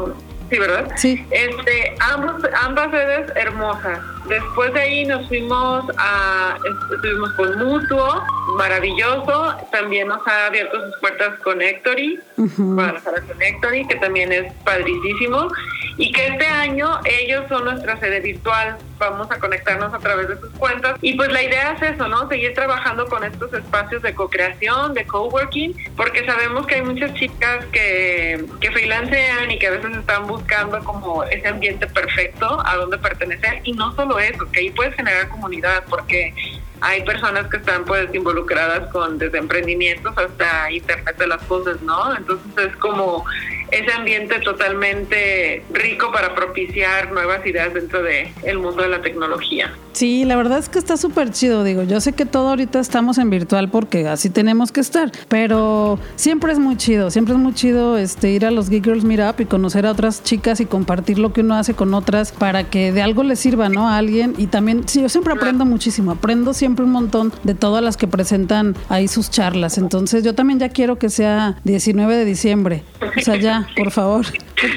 [0.51, 0.93] Sí, ¿verdad?
[0.97, 1.27] Sí.
[1.31, 3.99] Este, ambos, ambas sedes hermosas.
[4.29, 6.57] Después de ahí nos fuimos a,
[6.93, 8.23] estuvimos con Mutuo,
[8.57, 9.57] maravilloso.
[9.73, 15.49] También nos ha abierto sus puertas con Hectory, con que también es padricísimo.
[15.97, 18.77] Y que este año ellos son nuestra sede virtual.
[18.99, 20.99] Vamos a conectarnos a través de sus cuentas.
[21.03, 22.29] Y pues la idea es eso, ¿no?
[22.29, 27.65] Seguir trabajando con estos espacios de co-creación, de coworking, porque sabemos que hay muchas chicas
[27.67, 32.99] que, que freelancean y que a veces están buscando como ese ambiente perfecto a donde
[32.99, 33.61] pertenecer.
[33.65, 36.35] Y no solo eso, que ahí puedes generar comunidad, porque
[36.81, 42.15] hay personas que están pues involucradas con desde emprendimientos hasta internet de las cosas, ¿no?
[42.15, 43.25] Entonces es como
[43.71, 49.73] ese ambiente totalmente rico para propiciar nuevas ideas dentro del el mundo de la tecnología.
[49.97, 53.17] Sí, la verdad es que está súper chido, digo, yo sé que todo ahorita estamos
[53.17, 57.55] en virtual porque así tenemos que estar, pero siempre es muy chido, siempre es muy
[57.55, 61.19] chido este ir a los Geek Girls Meetup y conocer a otras chicas y compartir
[61.19, 63.89] lo que uno hace con otras para que de algo le sirva, ¿no?
[63.89, 67.83] A alguien y también, sí, yo siempre aprendo muchísimo, aprendo siempre un montón de todas
[67.83, 72.25] las que presentan ahí sus charlas, entonces yo también ya quiero que sea 19 de
[72.27, 72.83] diciembre,
[73.17, 74.27] o sea, ya, por favor.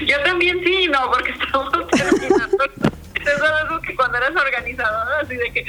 [0.06, 2.58] Yo también sí, no, porque estamos terminando
[3.20, 5.66] es algo que cuando eres organizador, así de que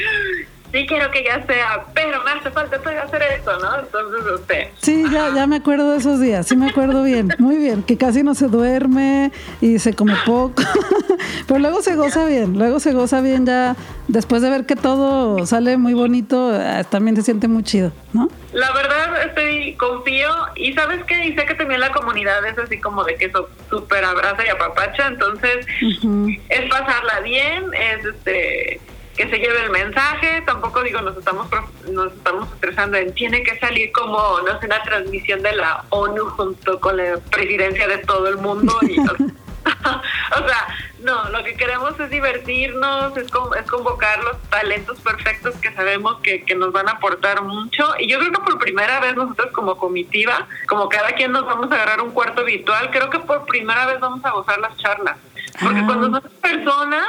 [0.72, 3.80] sí quiero que ya sea, pero me hace falta hacer esto, ¿no?
[3.80, 4.68] Entonces usted.
[4.80, 7.96] Sí, ya, ya me acuerdo de esos días, sí me acuerdo bien, muy bien, que
[7.96, 10.62] casi no se duerme y se come poco,
[11.46, 13.76] pero luego se goza bien, luego se goza bien ya,
[14.08, 18.28] después de ver que todo sale muy bonito, eh, también se siente muy chido, ¿no?
[18.52, 22.78] La verdad, estoy, confío y sabes que y sé que también la comunidad es así
[22.78, 25.66] como de que eso súper abraza y apapacha, entonces
[26.48, 28.80] es pasarla bien, es este
[29.16, 31.48] que se lleve el mensaje, tampoco digo nos estamos
[31.90, 36.26] nos estamos estresando en tiene que salir como no sé una transmisión de la ONU
[36.30, 40.68] junto con la presidencia de todo el mundo y o sea,
[41.02, 46.44] no, lo que queremos es divertirnos, es, es convocar los talentos perfectos que sabemos que,
[46.44, 47.88] que, nos van a aportar mucho.
[47.98, 51.70] Y yo creo que por primera vez nosotros como comitiva, como cada quien nos vamos
[51.70, 55.16] a agarrar un cuarto virtual, creo que por primera vez vamos a gozar las charlas.
[55.60, 56.20] Porque cuando ah.
[56.22, 57.08] son personas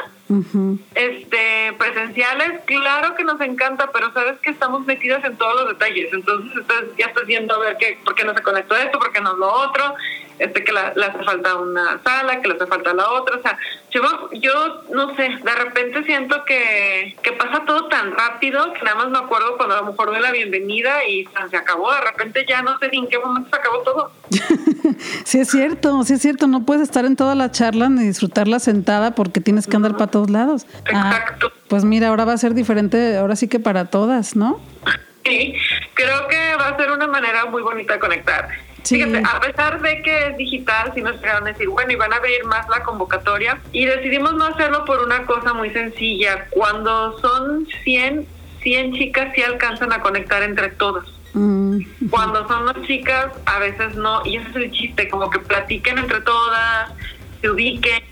[0.95, 6.11] este presenciales, claro que nos encanta, pero sabes que estamos metidas en todos los detalles.
[6.13, 6.63] Entonces
[6.97, 9.33] ya estás viendo a ver qué, por qué no se conectó esto, por qué no
[9.35, 9.95] lo otro,
[10.39, 13.37] este que le hace falta una sala, que le hace falta la otra.
[13.37, 13.57] O sea,
[13.91, 14.01] yo,
[14.33, 19.09] yo no sé, de repente siento que, que pasa todo tan rápido que nada más
[19.09, 21.93] me acuerdo cuando a lo mejor doy la bienvenida y se acabó.
[21.93, 24.11] De repente ya no sé ni en qué momento se acabó todo.
[25.25, 26.47] sí, es cierto, sí es cierto.
[26.47, 30.09] No puedes estar en toda la charla ni disfrutarla sentada porque tienes que andar para
[30.21, 30.65] todos lados.
[30.93, 31.51] Ah, Exacto.
[31.67, 34.59] pues mira, ahora va a ser diferente, ahora sí que para todas, ¿no?
[35.25, 35.55] Sí,
[35.93, 38.49] creo que va a ser una manera muy bonita de conectar.
[38.83, 42.13] Fíjate, a pesar de que es digital, sí nos llegaron a decir, bueno, y van
[42.13, 43.59] a ver más la convocatoria.
[43.71, 46.47] Y decidimos no hacerlo por una cosa muy sencilla.
[46.49, 48.25] Cuando son 100,
[48.63, 51.05] 100 chicas sí alcanzan a conectar entre todas.
[51.33, 51.81] Mm.
[52.09, 54.25] Cuando son las chicas, a veces no.
[54.25, 56.91] Y ese es el chiste, como que platiquen entre todas,
[57.41, 58.03] se ubiquen.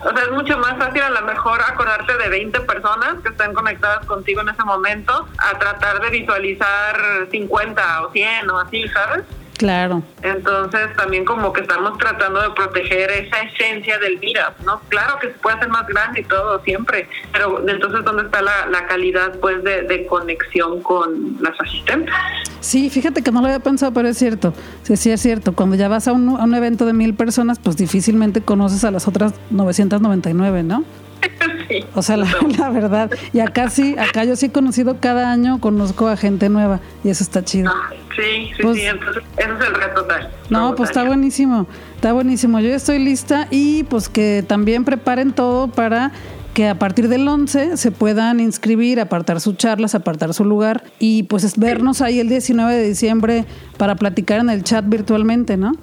[0.00, 3.52] O sea, es mucho más fácil a lo mejor acordarte de 20 personas que están
[3.54, 9.24] conectadas contigo en ese momento a tratar de visualizar 50 o 100 o así, ¿sabes?
[9.58, 10.04] Claro.
[10.22, 14.80] Entonces también como que estamos tratando de proteger esa esencia del virus, ¿no?
[14.88, 18.86] Claro que se puede hacer más grande y todo siempre, pero entonces ¿dónde está la,
[18.86, 22.14] calidad pues de, conexión con las asistentes?
[22.60, 25.52] Sí, fíjate que no lo había pensado, pero es cierto, sí, sí es cierto.
[25.52, 28.92] Cuando ya vas a un, a un evento de mil personas, pues difícilmente conoces a
[28.92, 30.84] las otras 999, ¿no?
[31.94, 32.16] O sea,
[32.58, 33.10] la, verdad.
[33.32, 37.10] Y acá sí, acá yo sí he conocido cada año, conozco a gente nueva y
[37.10, 37.70] eso está chido.
[37.70, 40.30] Ah, sí, sí, pues sí, entonces eso es el reto total.
[40.50, 42.60] No, pues está buenísimo, está buenísimo.
[42.60, 46.12] Yo estoy lista y pues que también preparen todo para
[46.54, 51.22] que a partir del 11 se puedan inscribir, apartar sus charlas, apartar su lugar y
[51.24, 53.44] pues vernos ahí el 19 de diciembre
[53.76, 55.74] para platicar en el chat virtualmente, ¿no?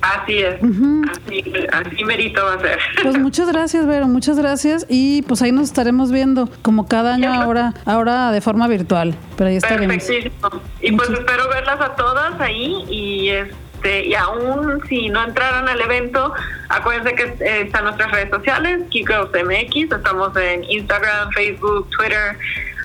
[0.00, 2.78] Así es, así, así merito va a ser.
[3.02, 7.32] Pues muchas gracias, Vero, muchas gracias y pues ahí nos estaremos viendo como cada año
[7.32, 9.96] ahora, ahora de forma virtual, pero ahí estaremos.
[9.96, 10.62] Perfectísimo.
[10.82, 15.80] Y pues espero verlas a todas ahí y este y aún si no entraron al
[15.80, 16.34] evento,
[16.68, 22.36] acuérdense que eh, están nuestras redes sociales, MX, estamos en Instagram, Facebook, Twitter,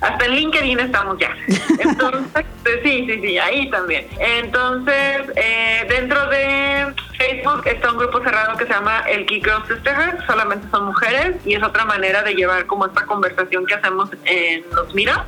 [0.01, 1.35] hasta en LinkedIn estamos ya.
[1.79, 2.45] Entonces,
[2.83, 4.07] sí, sí, sí, ahí también.
[4.19, 9.63] Entonces, eh, dentro de Facebook está un grupo cerrado que se llama el Geek Girl
[9.67, 14.09] Sisterhood, solamente son mujeres y es otra manera de llevar como esta conversación que hacemos
[14.25, 15.19] en los miras.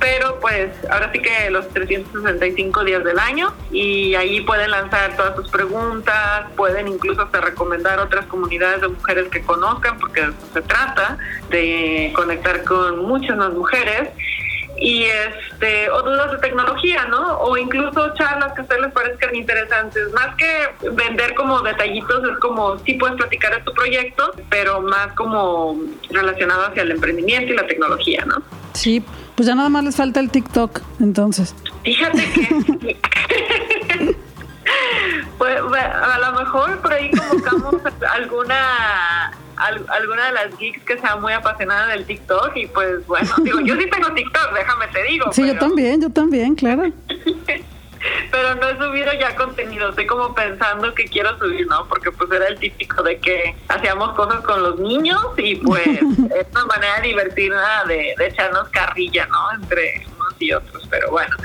[0.00, 5.36] Pero pues ahora sí que los 365 días del año y ahí pueden lanzar todas
[5.36, 10.46] sus preguntas, pueden incluso hasta recomendar otras comunidades de mujeres que conozcan porque de eso
[10.54, 11.18] se trata,
[11.50, 14.08] de conectar con muchas más mujeres
[14.82, 17.38] y este o dudas de tecnología, ¿no?
[17.38, 20.12] O incluso charlas que a ustedes les parezcan interesantes.
[20.12, 25.12] Más que vender como detallitos, es como sí puedes platicar de tu proyecto, pero más
[25.14, 25.76] como
[26.10, 28.42] relacionado hacia el emprendimiento y la tecnología, ¿no?
[28.74, 29.04] Sí,
[29.36, 31.54] pues ya nada más les falta el TikTok, entonces.
[31.84, 32.96] Fíjate que
[35.38, 37.74] pues, a lo mejor por ahí convocamos
[38.14, 38.56] alguna
[39.88, 43.76] alguna de las geeks que sea muy apasionada del TikTok y pues bueno, digo, yo
[43.76, 45.32] sí tengo TikTok, déjame te digo.
[45.32, 46.84] Sí, yo también, yo también, claro.
[48.30, 51.86] pero no he subido ya contenido, estoy como pensando que quiero subir, ¿no?
[51.86, 56.46] Porque pues era el típico de que hacíamos cosas con los niños y pues es
[56.52, 59.52] una manera divertida de, de echarnos carrilla, ¿no?
[59.62, 61.36] Entre unos y otros, pero bueno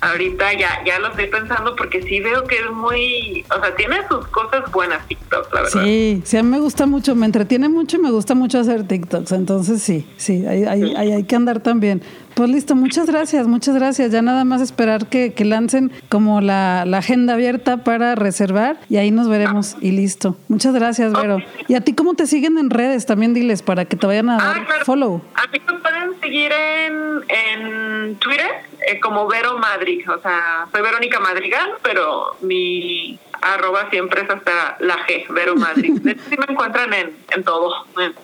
[0.00, 3.96] ahorita ya ya lo estoy pensando porque sí veo que es muy, o sea, tiene
[4.08, 5.84] sus cosas buenas TikTok, la verdad.
[5.84, 8.86] Sí, sí, a mí me gusta mucho, me entretiene mucho y me gusta mucho hacer
[8.86, 12.02] TikToks, entonces sí, sí, hay, hay, hay, que andar también.
[12.40, 14.12] Pues listo, muchas gracias, muchas gracias.
[14.12, 18.96] Ya nada más esperar que, que lancen como la, la, agenda abierta para reservar y
[18.96, 20.38] ahí nos veremos y listo.
[20.48, 21.42] Muchas gracias, Vero.
[21.68, 23.04] ¿Y a ti cómo te siguen en redes?
[23.04, 25.20] También diles para que te vayan a dar ah, follow.
[25.34, 28.52] A mí me pueden seguir en, en Twitter
[28.88, 30.08] eh, como Vero Madrid.
[30.08, 35.92] O sea, soy Verónica Madrigal, pero mi arroba siempre es hasta la G, Vero Madrid.
[36.02, 37.84] De hecho, sí me encuentran en, en todo.
[37.98, 38.14] En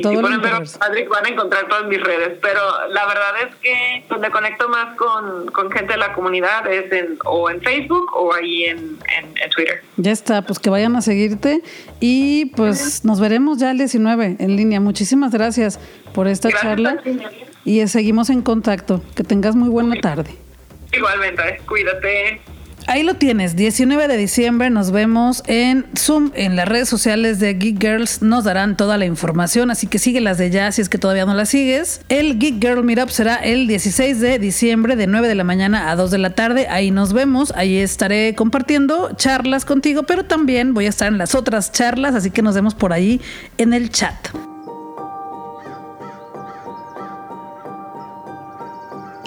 [0.00, 3.54] todo si ponen Vero Madrid van a encontrar todas mis redes, pero la verdad es
[3.56, 8.10] que donde conecto más con, con gente de la comunidad es en, o en Facebook
[8.14, 9.82] o ahí en, en, Twitter.
[9.96, 11.62] Ya está, pues que vayan a seguirte
[12.00, 14.80] y pues nos veremos ya el 19 en línea.
[14.80, 15.78] Muchísimas gracias
[16.12, 17.02] por esta charla
[17.64, 19.02] y seguimos en contacto.
[19.14, 20.34] Que tengas muy buena tarde.
[20.92, 22.40] Igualmente, cuídate.
[22.88, 27.54] Ahí lo tienes, 19 de diciembre nos vemos en Zoom, en las redes sociales de
[27.54, 30.88] Geek Girls nos darán toda la información, así que sigue las de ya si es
[30.88, 32.00] que todavía no las sigues.
[32.08, 35.96] El Geek Girl Meetup será el 16 de diciembre de 9 de la mañana a
[35.96, 40.86] 2 de la tarde, ahí nos vemos, ahí estaré compartiendo charlas contigo, pero también voy
[40.86, 43.20] a estar en las otras charlas, así que nos vemos por ahí
[43.58, 44.14] en el chat.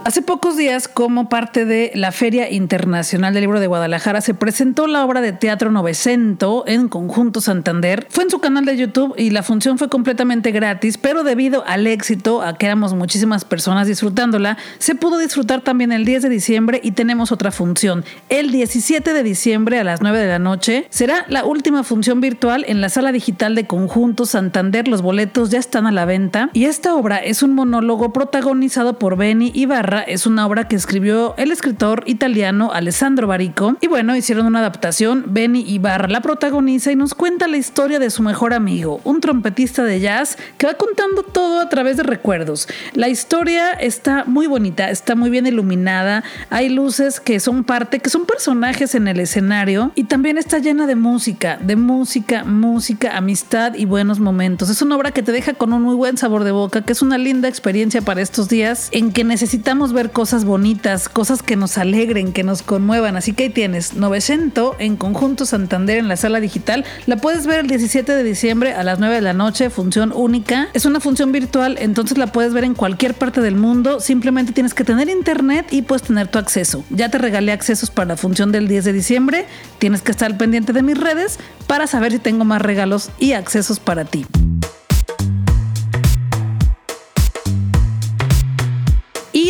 [0.09, 4.87] Hace pocos días, como parte de la Feria Internacional del Libro de Guadalajara, se presentó
[4.87, 8.07] la obra de teatro Novecento en Conjunto Santander.
[8.09, 11.85] Fue en su canal de YouTube y la función fue completamente gratis, pero debido al
[11.85, 16.81] éxito, a que éramos muchísimas personas disfrutándola, se pudo disfrutar también el 10 de diciembre
[16.83, 18.03] y tenemos otra función.
[18.29, 22.65] El 17 de diciembre a las 9 de la noche será la última función virtual
[22.67, 24.87] en la sala digital de Conjunto Santander.
[24.87, 29.15] Los boletos ya están a la venta y esta obra es un monólogo protagonizado por
[29.15, 33.77] Benny Ibarra es una obra que escribió el escritor italiano Alessandro Barico.
[33.81, 35.25] Y bueno, hicieron una adaptación.
[35.27, 39.83] Benny Ibarra la protagoniza y nos cuenta la historia de su mejor amigo, un trompetista
[39.83, 42.67] de jazz que va contando todo a través de recuerdos.
[42.93, 46.23] La historia está muy bonita, está muy bien iluminada.
[46.49, 50.87] Hay luces que son parte, que son personajes en el escenario y también está llena
[50.87, 54.69] de música, de música, música, amistad y buenos momentos.
[54.69, 57.01] Es una obra que te deja con un muy buen sabor de boca, que es
[57.01, 61.77] una linda experiencia para estos días en que necesitamos ver cosas bonitas, cosas que nos
[61.77, 63.15] alegren, que nos conmuevan.
[63.15, 66.83] Así que ahí tienes 900 en Conjunto Santander en la sala digital.
[67.05, 70.67] La puedes ver el 17 de diciembre a las 9 de la noche, función única.
[70.73, 74.01] Es una función virtual, entonces la puedes ver en cualquier parte del mundo.
[74.01, 76.83] Simplemente tienes que tener internet y puedes tener tu acceso.
[76.89, 79.45] Ya te regalé accesos para la función del 10 de diciembre.
[79.79, 83.79] Tienes que estar pendiente de mis redes para saber si tengo más regalos y accesos
[83.79, 84.25] para ti.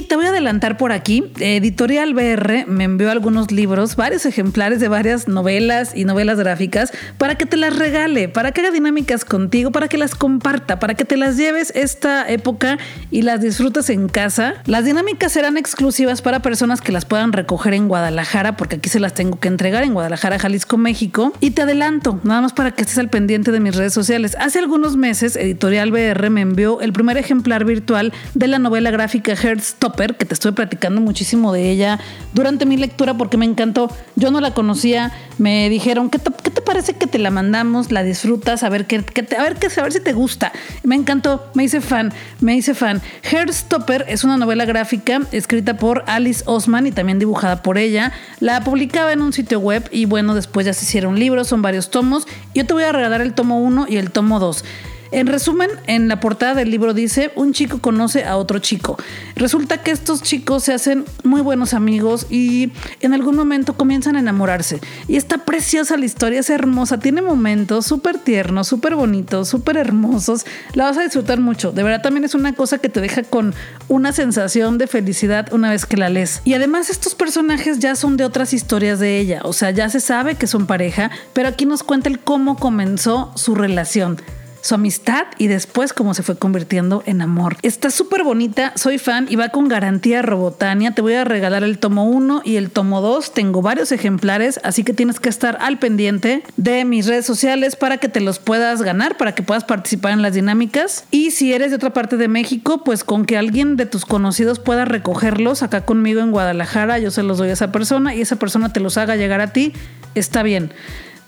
[0.01, 1.31] Te voy a adelantar por aquí.
[1.39, 7.35] Editorial BR me envió algunos libros, varios ejemplares de varias novelas y novelas gráficas para
[7.35, 11.05] que te las regale, para que haga dinámicas contigo, para que las comparta, para que
[11.05, 12.79] te las lleves esta época
[13.11, 14.55] y las disfrutes en casa.
[14.65, 18.99] Las dinámicas serán exclusivas para personas que las puedan recoger en Guadalajara, porque aquí se
[18.99, 21.33] las tengo que entregar en Guadalajara, Jalisco, México.
[21.39, 24.35] Y te adelanto, nada más para que estés al pendiente de mis redes sociales.
[24.39, 29.33] Hace algunos meses, Editorial BR me envió el primer ejemplar virtual de la novela gráfica
[29.33, 31.99] Hertz Que te estuve platicando muchísimo de ella
[32.33, 33.91] durante mi lectura porque me encantó.
[34.15, 37.91] Yo no la conocía, me dijeron, ¿qué te, te parece que te la mandamos?
[37.91, 40.51] La disfrutas, a ver, qué, qué a, ver qué, a ver si te gusta.
[40.83, 43.01] Me encantó, me hice fan, me hice fan.
[43.23, 48.13] Heartstopper es una novela gráfica escrita por Alice Osman y también dibujada por ella.
[48.39, 51.89] La publicaba en un sitio web y bueno, después ya se hicieron libros, son varios
[51.89, 52.27] tomos.
[52.53, 54.63] Yo te voy a regalar el tomo 1 y el tomo 2.
[55.12, 58.97] En resumen, en la portada del libro dice, un chico conoce a otro chico.
[59.36, 64.20] Resulta que estos chicos se hacen muy buenos amigos y en algún momento comienzan a
[64.20, 64.80] enamorarse.
[65.07, 70.45] Y está preciosa la historia, es hermosa, tiene momentos súper tiernos, súper bonitos, súper hermosos.
[70.74, 71.72] La vas a disfrutar mucho.
[71.72, 73.55] De verdad también es una cosa que te deja con
[73.88, 76.41] una sensación de felicidad una vez que la lees.
[76.45, 79.99] Y además estos personajes ya son de otras historias de ella, o sea, ya se
[79.99, 84.22] sabe que son pareja, pero aquí nos cuenta el cómo comenzó su relación
[84.62, 87.57] su amistad y después cómo se fue convirtiendo en amor.
[87.62, 90.93] Está súper bonita, soy fan y va con garantía Robotania.
[90.93, 93.34] Te voy a regalar el tomo 1 y el tomo 2.
[93.34, 97.97] Tengo varios ejemplares, así que tienes que estar al pendiente de mis redes sociales para
[97.97, 101.05] que te los puedas ganar, para que puedas participar en las dinámicas.
[101.12, 104.60] Y si eres de otra parte de México, pues con que alguien de tus conocidos
[104.60, 108.38] pueda recogerlos acá conmigo en Guadalajara, yo se los doy a esa persona y esa
[108.38, 109.74] persona te los haga llegar a ti,
[110.16, 110.72] está bien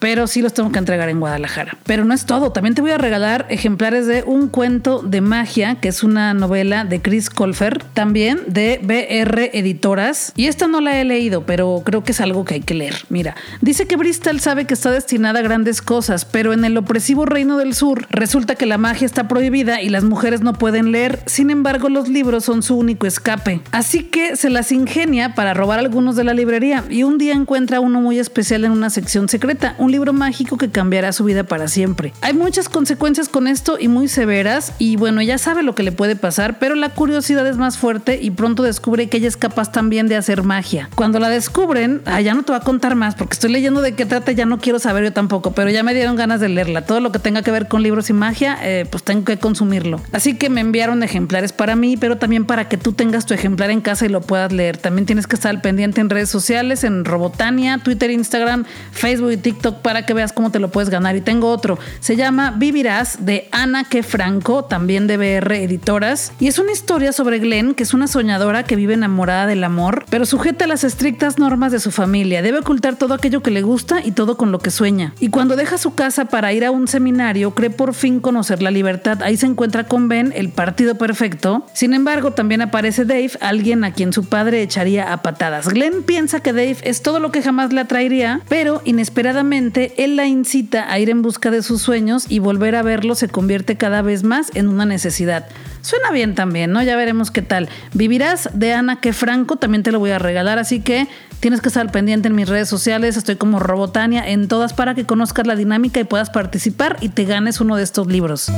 [0.01, 1.77] pero sí los tengo que entregar en Guadalajara.
[1.85, 5.75] Pero no es todo, también te voy a regalar ejemplares de Un cuento de magia,
[5.75, 10.33] que es una novela de Chris Colfer, también de BR Editoras.
[10.35, 12.95] Y esta no la he leído, pero creo que es algo que hay que leer.
[13.09, 17.27] Mira, dice que Bristol sabe que está destinada a grandes cosas, pero en el opresivo
[17.27, 21.19] reino del sur resulta que la magia está prohibida y las mujeres no pueden leer.
[21.27, 23.61] Sin embargo, los libros son su único escape.
[23.71, 27.79] Así que se las ingenia para robar algunos de la librería y un día encuentra
[27.79, 32.13] uno muy especial en una sección secreta, libro mágico que cambiará su vida para siempre.
[32.21, 35.91] Hay muchas consecuencias con esto y muy severas y bueno, ella sabe lo que le
[35.91, 39.71] puede pasar, pero la curiosidad es más fuerte y pronto descubre que ella es capaz
[39.71, 40.89] también de hacer magia.
[40.95, 43.93] Cuando la descubren, ah, ya no te voy a contar más porque estoy leyendo de
[43.93, 46.85] qué trata, ya no quiero saber yo tampoco, pero ya me dieron ganas de leerla.
[46.85, 50.01] Todo lo que tenga que ver con libros y magia, eh, pues tengo que consumirlo.
[50.11, 53.71] Así que me enviaron ejemplares para mí, pero también para que tú tengas tu ejemplar
[53.71, 54.77] en casa y lo puedas leer.
[54.77, 59.37] También tienes que estar al pendiente en redes sociales, en Robotania, Twitter, Instagram, Facebook y
[59.37, 61.15] TikTok para que veas cómo te lo puedes ganar.
[61.15, 66.33] Y tengo otro, se llama Vivirás de Ana Que Franco, también de BR Editoras.
[66.39, 70.05] Y es una historia sobre Glenn, que es una soñadora que vive enamorada del amor,
[70.09, 72.41] pero sujeta a las estrictas normas de su familia.
[72.41, 75.13] Debe ocultar todo aquello que le gusta y todo con lo que sueña.
[75.19, 78.71] Y cuando deja su casa para ir a un seminario, cree por fin conocer la
[78.71, 79.21] libertad.
[79.23, 81.65] Ahí se encuentra con Ben, el partido perfecto.
[81.73, 85.69] Sin embargo, también aparece Dave, alguien a quien su padre echaría a patadas.
[85.69, 90.25] Glenn piensa que Dave es todo lo que jamás le atraería, pero inesperadamente él la
[90.25, 94.01] incita a ir en busca de sus sueños y volver a verlo se convierte cada
[94.01, 95.47] vez más en una necesidad.
[95.81, 96.83] Suena bien también, ¿no?
[96.83, 97.69] Ya veremos qué tal.
[97.93, 101.07] Vivirás de Ana que Franco, también te lo voy a regalar, así que
[101.39, 105.05] tienes que estar pendiente en mis redes sociales, estoy como Robotania en todas para que
[105.05, 108.51] conozcas la dinámica y puedas participar y te ganes uno de estos libros.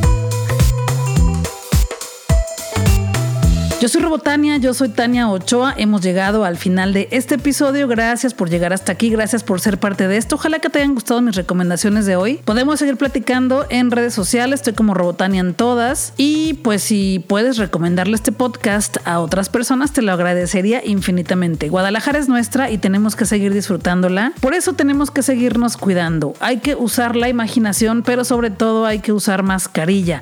[3.84, 5.74] Yo soy Robotania, yo soy Tania Ochoa.
[5.76, 7.90] Hemos llegado al final de este episodio.
[7.90, 10.36] Gracias por llegar hasta aquí, gracias por ser parte de esto.
[10.36, 12.40] Ojalá que te hayan gustado mis recomendaciones de hoy.
[12.46, 16.14] Podemos seguir platicando en redes sociales, estoy como Robotania en todas.
[16.16, 21.68] Y pues si puedes recomendarle este podcast a otras personas, te lo agradecería infinitamente.
[21.68, 24.32] Guadalajara es nuestra y tenemos que seguir disfrutándola.
[24.40, 26.36] Por eso tenemos que seguirnos cuidando.
[26.40, 30.22] Hay que usar la imaginación, pero sobre todo hay que usar mascarilla.